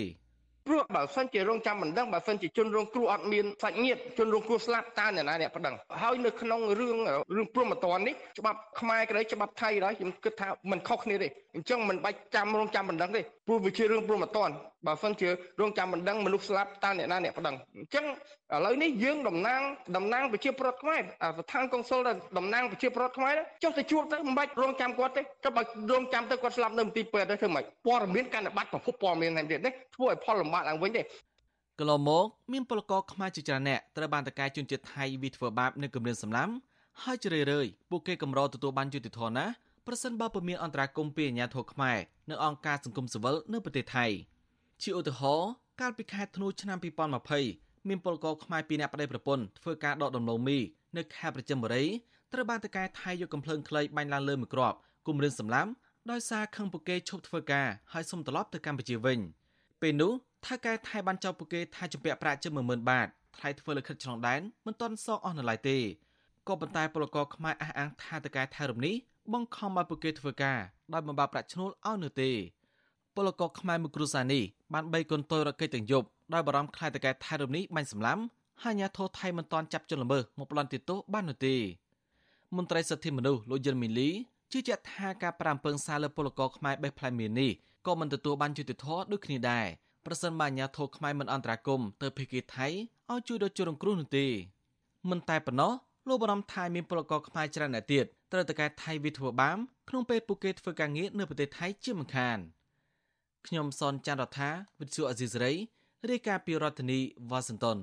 [0.68, 6.96] ព្រោះបើសិនជារងចាំមិនដឹងបើសិនជាជនរងគ្រោះអត់មានសាច់ញាតិជនរងគ្រោះស្លាប់តើអ្នកណាអ្នកប្តឹងហើយនៅក្នុងរឿង
[7.36, 14.50] រឿងព្រមត្តននេះច្បាប់ខ្មែរក្តីច្បាប់ថៃដែរខ្ញុំគិតថាมันខុសគ្នាទេអញ្ចឹងមិនបាច់ចាំរងចាំមិនដឹងទេព្រោះវាជារឿងព្រមត្តន
[14.86, 15.28] បើសិនជា
[15.60, 18.04] រងចាំមិនដឹងមនុស្សស្លាប់តើអ្នកណាអ្នកប្តឹងអញ្ចឹង
[18.54, 19.60] ឥឡូវនេះយើងតំណាង
[19.96, 22.00] តំណាងប្រជាប្រដ្ឋខ្មែរស្ថានកុងស៊ុល
[22.38, 25.62] តំណាងប្រជាប្រដ្ឋខ្មែរចុះទៅជួបទៅមិនបាច់រងចាំគាត់ទេក៏បើ
[25.92, 31.02] រងចាំទៅគាត់ស្លាប់នៅមន្ទីរពេទ្យទៅធ្វើម៉េចព័ត៌មានកាន់តែបាត់ប្រភពព័ត៌មានតែទៀតនេះធ្វើឲ្យផលលំបាកឡើងវិញទេ
[31.78, 36.48] កន្លងមកមានពលករខ្មែរជាច្រើនអ្នកត្រូវបានតកែជនជាតិថៃវិធ្វើបាបនៅគម្រាមសម្លាំ
[37.02, 39.46] ហើយជ្រើរើយពួកគេកម្រទទួលបានយុត្តិធម៌ណា
[39.86, 41.98] ប្រសិនបើពុំមានអន្តរាគមន៍ពីអាជ្ញាធរខ្មែរ
[42.30, 44.06] នៅអង្គការសង្គមស៊ីវិលនៅប្រទេសថៃ
[44.82, 45.50] ជាឧទាហរណ៍
[45.80, 46.78] កាលពីខែធ្នូឆ្នាំ
[47.32, 50.58] 2020មានពលករខ្មែរពីរនាក់ប្តីប្រពន្ធធ្វើការដកដំឡូងមី
[50.96, 51.84] នៅខេត្តប្រជិមបុរី
[52.32, 55.70] ត្រូវបានតកែថៃយកកំភ្លើងខ្លីបាញ់ឡើងលើមួយគ្រាប់គំរាមសម្លាប់
[56.10, 59.18] ដោយសារខឹងពួកគេឈប់ធ្វើការហើយសុំត្រឡប់ទៅកម្ពុជាវិញ
[59.82, 60.12] ពេលនោះ
[60.46, 63.06] ថៅកែថៃបានចោទពួកគេថាជំពាក់ប្រាក់ជិត10000បាត
[63.36, 65.78] ថ្លៃធ្វើលិខិតឆ្លងដែនមិនទាន់សងអស់នៅឡើយទេ
[66.48, 68.94] ក៏ប៉ុន្តែពលករខ្មែរអះអាងថាតកែថៃរំនេះ
[69.32, 70.58] បង្ខំឲ្យពួកគេធ្វើការ
[70.92, 72.30] ដោយមិនបើប្រាក់ឈ្នួលឲ្យនៅទេ
[73.18, 74.42] ពលករខ្មែរមួយគ្រួសារនេះ
[74.74, 78.22] បានបីកូនតូចរកកិច្ចទាំងយប់ដោយបារម្ភខ្លាចតកែថៃរំនេះបាញ់សម្លាប់
[78.62, 81.56] ហើយអាញាធរថៃមិនទាន់ចាប់ជនល្មើសមកប្លន់ទីតោបាននោះទេ
[82.56, 84.10] មន្ត្រីសិទ្ធិមនុស្សលោកយិនមីលី
[84.52, 87.50] ជឿជាក់ថាការប្រាំពើងសារលើពលករខ្មែរបេះផ្លែមៀននេះ
[87.86, 89.66] ក៏មិនទទួលបានយុត្តិធម៌ដូចគ្នាដែរ
[90.06, 92.66] ប្រសិនបើអាញាធរខ្មែរមិនអន្តរាគមទៅភេកីថៃ
[93.10, 94.26] ឲ្យជួយដល់ជនរងគ្រោះនោះទេ
[95.10, 95.72] មិនតែប៉ុណ្ណោះ
[96.08, 99.58] លោកបារម្ភថាមានពលករខ្មែរច្រើនអ្នកទៀតត្រូវតកែថៃវិធ្វើបាម
[99.88, 102.38] ក្នុងពេលពួកគេធ្វើការងារនៅប្រទេសថៃជាមិនខាន
[103.46, 105.52] ខ្ញុំសនច័ន្ទរដ្ឋាវិទ្យុអេស៊ីសរ៉ៃ
[106.10, 107.78] រាយការណ៍ពីរដ្ឋធានីវ៉ាស៊ីនតោន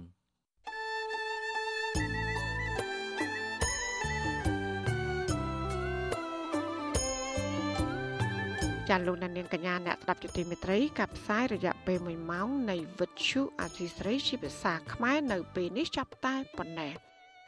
[8.90, 16.94] ចាលោកនាងកញ្ញាអ្នកស្ដាប់ជទីមេត្រីកັບផ្សាយរយៈពេល1ម៉ោងនៃវិទ្យុអេស៊ីសរ៉ៃជាភាសាខ្មែរនៅពេលនេះចាប់តែប៉ុណ្ណេះ